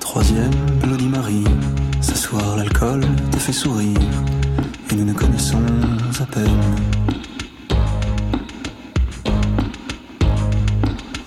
Troisième 0.00 0.50
Bloody 0.82 1.06
Mary, 1.08 1.44
ce 2.00 2.14
soir 2.14 2.56
l'alcool 2.56 3.04
te 3.32 3.36
fait 3.38 3.52
sourire 3.52 3.98
et 4.90 4.94
nous 4.94 5.04
nous 5.04 5.14
connaissons 5.14 5.62
à 6.20 6.26
peine. 6.26 7.03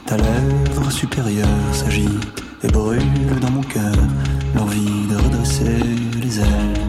Ta 0.07 0.15
lèvre 0.15 0.89
supérieure 0.89 1.73
s'agite 1.73 2.41
et 2.63 2.67
brûle 2.69 3.01
dans 3.41 3.51
mon 3.51 3.61
cœur 3.61 3.93
l'envie 4.55 5.05
de 5.05 5.17
redresser 5.17 5.79
les 6.21 6.39
ailes. 6.39 6.79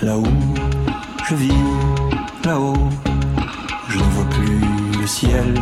Là-haut, 0.00 0.24
je 1.28 1.34
vis, 1.34 1.64
là-haut, 2.46 2.88
je 3.90 3.98
ne 3.98 4.04
vois 4.04 4.28
plus 4.30 4.98
le 4.98 5.06
ciel 5.06 5.54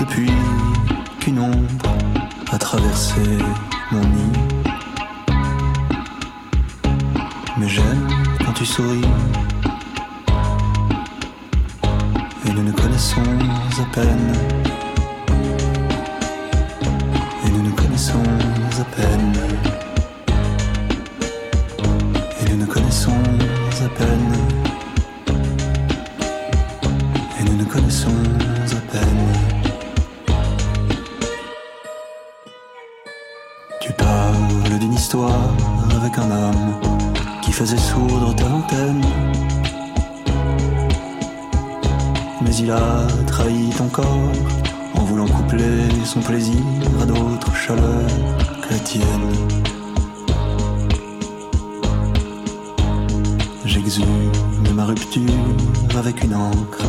depuis 0.00 0.32
qu'une 1.20 1.38
ombre 1.38 1.94
a 2.50 2.58
traversé 2.58 3.20
mon 3.92 4.00
nid. 4.00 4.38
Mais 7.58 7.68
j'aime 7.68 8.08
quand 8.44 8.54
tu 8.54 8.66
souris. 8.66 9.04
Et 12.46 12.52
nous 12.52 12.62
nous 12.62 12.72
connaissons 12.72 13.22
à 13.80 13.84
peine. 13.94 14.32
Et 17.44 17.50
nous 17.50 17.62
nous 17.62 17.74
connaissons 17.74 18.22
à 18.80 18.84
peine. 18.96 19.32
Et 22.40 22.50
nous 22.50 22.56
nous 22.56 22.66
connaissons 22.66 23.10
à 23.10 23.88
peine. 23.98 24.32
Et 27.38 27.44
nous 27.44 27.56
nous 27.56 27.66
connaissons 27.66 28.10
à 28.10 28.92
peine. 28.92 29.26
Tu 33.80 33.92
parles 33.92 34.78
d'une 34.78 34.94
histoire 34.94 35.50
avec 35.96 36.16
un 36.18 36.30
homme 36.30 36.80
qui 37.42 37.50
faisait 37.50 37.76
sourdre 37.76 38.34
ta 38.36 38.46
antenne. 38.46 39.04
Il 42.58 42.70
a 42.70 43.06
trahi 43.26 43.70
ton 43.76 43.88
corps 43.88 44.32
en 44.94 45.00
voulant 45.04 45.26
coupler 45.26 45.88
son 46.04 46.20
plaisir 46.20 46.62
à 47.02 47.04
d'autres 47.04 47.54
chaleurs 47.54 48.06
que 48.62 48.72
la 48.72 48.78
tienne. 48.78 49.30
J'exhume 53.64 54.30
ma 54.74 54.84
rupture 54.84 55.22
avec 55.98 56.24
une 56.24 56.34
encre 56.34 56.84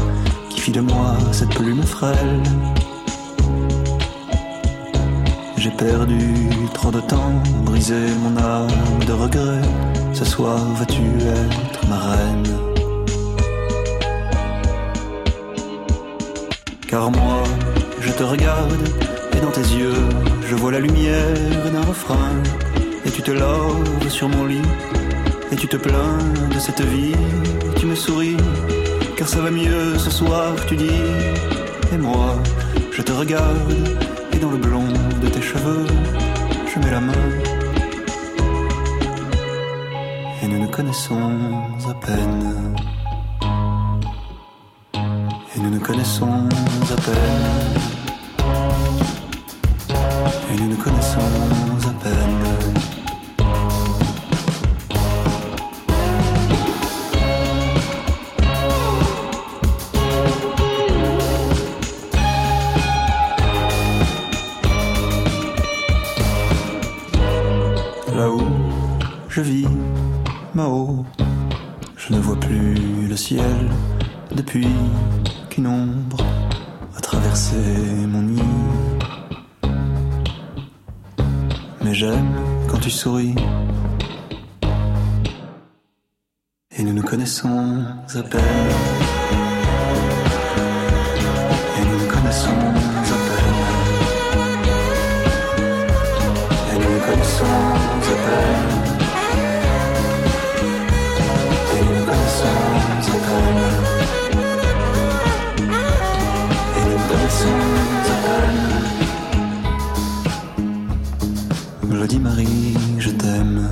qui 0.50 0.62
fit 0.62 0.72
de 0.72 0.82
moi 0.82 1.16
cette 1.32 1.50
plume 1.50 1.84
frêle. 1.84 2.44
J'ai 5.58 5.72
perdu 5.72 6.50
trop 6.74 6.92
de 6.92 7.02
temps, 7.02 7.34
brisé 7.64 8.00
mon 8.24 8.38
âme 8.38 9.04
de 9.06 9.14
regret. 9.14 9.62
Ce 10.14 10.24
soir 10.24 10.60
vas-tu 10.76 11.02
être 11.02 11.88
ma 11.90 11.98
reine? 11.98 12.77
Car 16.88 17.12
moi, 17.12 17.44
je 18.00 18.12
te 18.12 18.24
regarde 18.24 18.82
et 19.36 19.42
dans 19.42 19.52
tes 19.52 19.68
yeux, 19.76 19.94
je 20.48 20.56
vois 20.56 20.72
la 20.72 20.80
lumière 20.80 21.36
d'un 21.74 21.82
refrain. 21.82 22.32
Et 23.06 23.12
tu 23.12 23.22
te 23.22 23.32
laves 23.32 24.10
sur 24.10 24.30
mon 24.30 24.46
lit 24.46 24.70
et 25.52 25.56
tu 25.58 25.68
te 25.68 25.76
plains 25.76 26.18
de 26.54 26.60
cette 26.60 26.82
vie. 26.82 27.16
Tu 27.78 27.86
me 27.86 27.96
souris 27.96 28.38
car 29.18 29.28
ça 29.28 29.42
va 29.42 29.52
mieux 29.52 29.98
ce 29.98 30.10
soir, 30.10 30.56
tu 30.68 30.78
dis. 30.78 31.04
Et 31.94 31.98
moi, 31.98 32.36
je 32.92 33.02
te 33.02 33.12
regarde 33.12 33.74
et 34.32 34.38
dans 34.38 34.52
le 34.52 34.58
blond 34.58 34.88
de 35.22 35.28
tes 35.28 35.42
cheveux, 35.42 35.86
je 36.74 36.80
mets 36.80 36.92
la 36.92 37.02
main. 37.02 37.26
Et 40.42 40.48
nous 40.48 40.60
nous 40.60 40.70
connaissons 40.70 41.34
à 41.90 41.94
peine. 42.06 42.76
Connaissons 45.88 46.50
à 46.92 46.96
peine. 47.02 47.16
Et 50.52 50.56
nous 50.60 50.68
nous 50.68 50.76
connaissons 50.76 50.97
Bloody 112.08 112.24
Marie, 112.24 112.78
je 113.00 113.12
t'aime. 113.12 113.68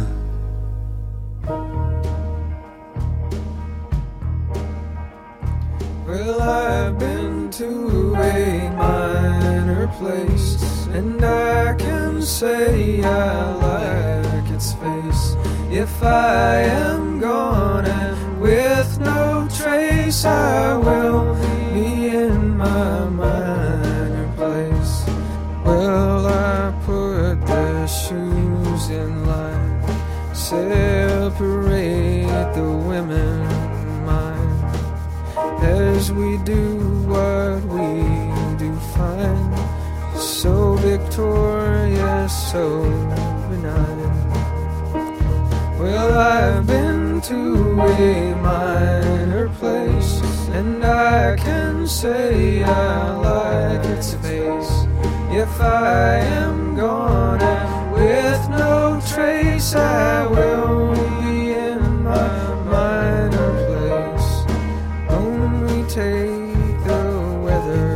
Well, 6.05 6.41
I've 6.41 6.99
been 6.99 7.49
to 7.51 8.13
a 8.17 8.69
minor 8.75 9.87
place, 9.97 10.57
and 10.93 11.23
I 11.23 11.75
can 11.75 12.21
say 12.21 13.01
I 13.03 13.53
like 13.53 14.51
its 14.51 14.73
face. 14.73 15.37
If 15.71 16.03
I 16.03 16.63
am 16.63 17.04
say 52.05 52.63
I 52.63 53.15
like 53.29 53.83
its 53.95 54.13
face 54.25 54.73
if 55.43 55.53
I 55.59 56.17
am 56.41 56.75
gone 56.75 57.41
and 57.41 57.91
with 57.97 58.43
no 58.63 59.01
trace 59.11 59.73
I 59.73 60.27
will 60.27 60.93
be 61.21 61.53
in 61.53 61.81
my 62.03 62.37
minor 62.75 63.51
place. 63.69 64.29
Only 65.21 65.81
take 66.01 66.77
the 66.89 67.05
weather 67.45 67.95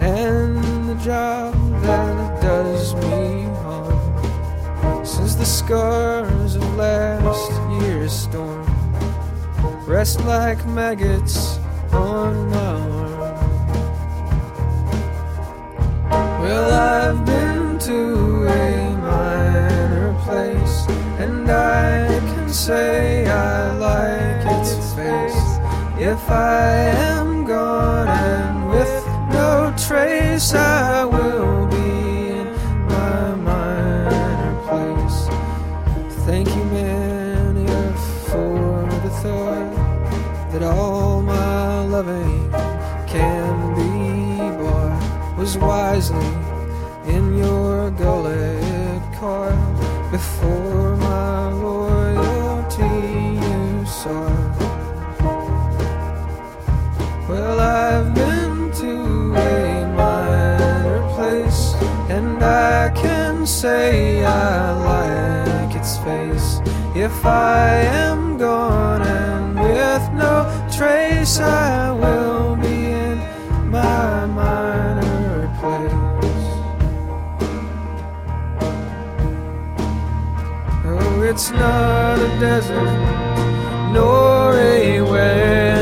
and 0.00 0.56
the 0.90 0.98
job 1.10 1.52
that 1.82 2.40
does 2.40 2.94
me 2.94 3.44
harm. 3.62 5.04
Since 5.04 5.34
the 5.34 5.50
scars 5.60 6.54
of 6.56 6.64
last 6.76 7.52
year's 7.78 8.12
storm 8.12 8.64
rest 9.86 10.18
like 10.24 10.64
maggots 10.66 11.58
Well, 16.40 16.70
I've 16.72 17.20
been 17.24 17.78
to 17.78 18.46
a 18.46 18.96
minor 18.96 20.14
place, 20.24 20.86
and 21.18 21.50
I 21.50 22.06
can 22.30 22.48
say 22.48 23.26
I 23.26 23.72
like 23.88 24.44
its 24.56 24.72
face. 24.94 25.42
If 25.98 26.30
I 26.30 26.68
am 27.10 27.44
gone 27.44 28.08
and 28.08 28.68
with 28.70 29.06
no 29.32 29.74
trace, 29.76 30.54
I 30.54 31.04
will 31.04 31.35
wisely 45.56 46.32
in 47.06 47.38
your 47.38 47.90
gullet 47.92 49.02
coiled 49.14 50.10
before 50.10 50.96
my 50.96 51.52
loyalty 51.52 52.96
you 53.44 53.86
saw. 53.86 54.28
Well, 57.28 57.58
I've 57.60 58.14
been 58.14 58.70
to 58.82 58.92
a 59.34 59.86
minor 59.96 61.00
place, 61.14 61.74
and 62.08 62.42
I 62.42 62.90
can 62.94 63.46
say 63.46 64.24
I 64.24 64.72
like 64.92 65.74
its 65.74 65.96
face. 65.98 66.60
If 66.94 67.26
I 67.26 67.68
am 68.04 68.38
gone 68.38 69.02
and 69.02 69.58
with 69.58 70.04
no 70.12 70.34
trace, 70.76 71.40
I 71.40 71.90
will 71.92 72.25
it's 81.36 81.50
not 81.50 82.18
a 82.18 82.28
desert, 82.40 83.92
nor 83.92 84.54
a 84.54 85.02
web, 85.02 85.75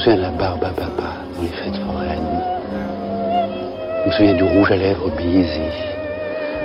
me 0.00 0.04
souviens 0.04 0.16
de 0.16 0.22
la 0.22 0.30
barbe 0.30 0.64
à 0.64 0.70
papa 0.70 1.12
dans 1.36 1.42
les 1.42 1.48
fêtes 1.48 1.76
foraines. 1.76 2.42
Je 4.02 4.08
me 4.08 4.12
souviens 4.12 4.34
du 4.34 4.44
rouge 4.44 4.72
à 4.72 4.76
lèvres 4.76 5.10
baisé. 5.10 5.60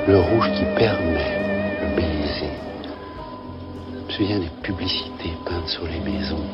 Le 0.08 0.20
rouge 0.20 0.50
qui 0.56 0.64
permet 0.78 1.36
le 1.82 1.96
baiser. 1.98 2.54
Je 4.08 4.08
me 4.08 4.12
souviens 4.12 4.40
des 4.40 4.52
publicités 4.62 5.34
peintes 5.46 5.68
sur 5.68 5.84
les 5.84 6.00
maisons. 6.10 6.46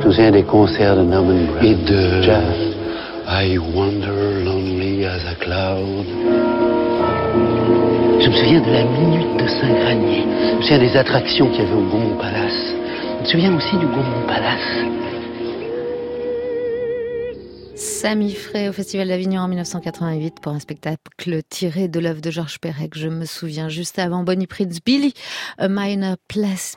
Je 0.00 0.06
me 0.08 0.12
souviens 0.12 0.30
des 0.32 0.42
concerts 0.42 0.96
de 0.96 1.02
Norman 1.02 1.44
Brown 1.46 1.64
et 1.64 1.74
de 1.74 2.22
jazz. 2.22 2.74
I 3.28 3.56
wander 3.58 4.44
lonely 4.44 5.06
as 5.06 5.24
a 5.26 5.36
cloud. 5.36 6.06
Je 8.18 8.28
me 8.30 8.34
souviens 8.34 8.60
de 8.60 8.72
la 8.72 8.84
minute 8.84 9.36
de 9.40 9.46
Saint-Granier. 9.46 10.24
Je 10.50 10.56
me 10.56 10.62
souviens 10.62 10.78
des 10.78 10.96
attractions 10.96 11.46
qu'il 11.50 11.62
y 11.62 11.66
avait 11.66 11.76
au 11.76 11.88
Gaumont 11.88 12.16
Palace. 12.16 12.74
Je 13.18 13.22
me 13.22 13.26
souviens 13.26 13.56
aussi 13.56 13.76
du 13.76 13.86
Gaumont 13.86 14.26
Palace. 14.26 15.03
Samy 18.04 18.34
Frey 18.34 18.68
au 18.68 18.72
Festival 18.74 19.08
d'Avignon 19.08 19.40
en 19.40 19.48
1988 19.48 20.34
pour 20.42 20.52
un 20.52 20.58
spectacle 20.58 21.40
tiré 21.48 21.88
de 21.88 21.98
l'œuvre 22.00 22.20
de 22.20 22.30
Georges 22.30 22.58
Perec. 22.60 22.98
Je 22.98 23.08
me 23.08 23.24
souviens 23.24 23.70
juste 23.70 23.98
avant 23.98 24.24
Bonnie 24.24 24.46
Prince 24.46 24.80
Billy, 24.84 25.14
A 25.56 25.68
Minor 25.70 26.16
Place, 26.28 26.76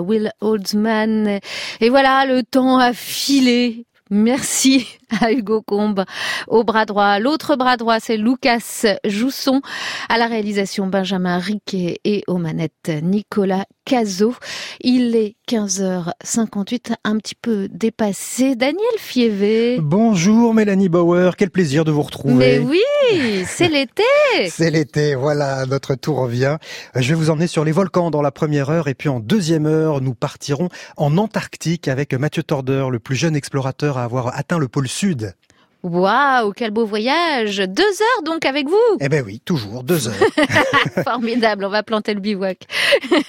Will 0.00 0.32
Oldman. 0.40 1.38
Et 1.80 1.88
voilà, 1.88 2.26
le 2.26 2.42
temps 2.42 2.80
a 2.80 2.92
filé. 2.92 3.86
Merci 4.10 4.88
à 5.20 5.30
Hugo 5.30 5.62
Combe 5.62 6.04
au 6.48 6.64
bras 6.64 6.84
droit. 6.84 7.20
L'autre 7.20 7.54
bras 7.54 7.76
droit, 7.76 8.00
c'est 8.00 8.16
Lucas 8.16 8.84
Jousson. 9.04 9.60
À 10.08 10.18
la 10.18 10.26
réalisation, 10.26 10.88
Benjamin 10.88 11.38
Riquet 11.38 12.00
et 12.02 12.24
aux 12.26 12.38
manettes, 12.38 12.90
Nicolas 13.02 13.66
Cazot. 13.90 14.36
Il 14.82 15.16
est 15.16 15.34
15h58, 15.48 16.94
un 17.02 17.18
petit 17.18 17.34
peu 17.34 17.66
dépassé. 17.72 18.54
Daniel 18.54 18.84
Fievé. 18.98 19.78
Bonjour 19.80 20.54
Mélanie 20.54 20.88
Bauer, 20.88 21.34
quel 21.36 21.50
plaisir 21.50 21.84
de 21.84 21.90
vous 21.90 22.02
retrouver. 22.02 22.36
Mais 22.36 22.58
oui, 22.60 23.44
c'est 23.48 23.68
l'été. 23.68 24.04
C'est 24.48 24.70
l'été, 24.70 25.16
voilà, 25.16 25.66
notre 25.66 25.96
tour 25.96 26.18
revient. 26.18 26.58
Je 26.94 27.08
vais 27.08 27.14
vous 27.16 27.30
emmener 27.30 27.48
sur 27.48 27.64
les 27.64 27.72
volcans 27.72 28.12
dans 28.12 28.22
la 28.22 28.30
première 28.30 28.70
heure 28.70 28.86
et 28.86 28.94
puis 28.94 29.08
en 29.08 29.18
deuxième 29.18 29.66
heure, 29.66 30.00
nous 30.00 30.14
partirons 30.14 30.68
en 30.96 31.18
Antarctique 31.18 31.88
avec 31.88 32.14
Mathieu 32.14 32.44
Torder, 32.44 32.86
le 32.92 33.00
plus 33.00 33.16
jeune 33.16 33.34
explorateur 33.34 33.98
à 33.98 34.04
avoir 34.04 34.38
atteint 34.38 34.58
le 34.58 34.68
pôle 34.68 34.86
sud. 34.86 35.34
Waouh, 35.82 36.52
quel 36.52 36.72
beau 36.72 36.84
voyage 36.84 37.58
Deux 37.58 37.82
heures 37.82 38.22
donc 38.24 38.44
avec 38.44 38.68
vous 38.68 38.76
Eh 39.00 39.08
ben 39.08 39.24
oui, 39.24 39.40
toujours 39.44 39.82
deux 39.82 40.08
heures. 40.08 40.14
Formidable, 41.04 41.64
on 41.64 41.70
va 41.70 41.82
planter 41.82 42.12
le 42.12 42.20
bivouac. 42.20 42.58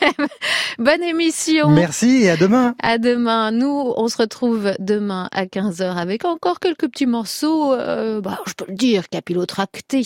Bonne 0.78 1.04
émission. 1.04 1.70
Merci 1.70 2.24
et 2.24 2.30
à 2.30 2.38
demain. 2.38 2.76
À 2.84 2.98
demain. 2.98 3.52
Nous, 3.52 3.94
on 3.96 4.08
se 4.10 4.18
retrouve 4.18 4.74
demain 4.80 5.30
à 5.32 5.46
15h 5.46 5.96
avec 5.96 6.26
encore 6.26 6.60
quelques 6.60 6.90
petits 6.90 7.06
morceaux, 7.06 7.74
euh, 7.74 8.20
bah, 8.20 8.40
je 8.46 8.54
peux 8.54 8.66
le 8.68 8.76
dire, 8.76 9.08
capillotractés. 9.08 10.04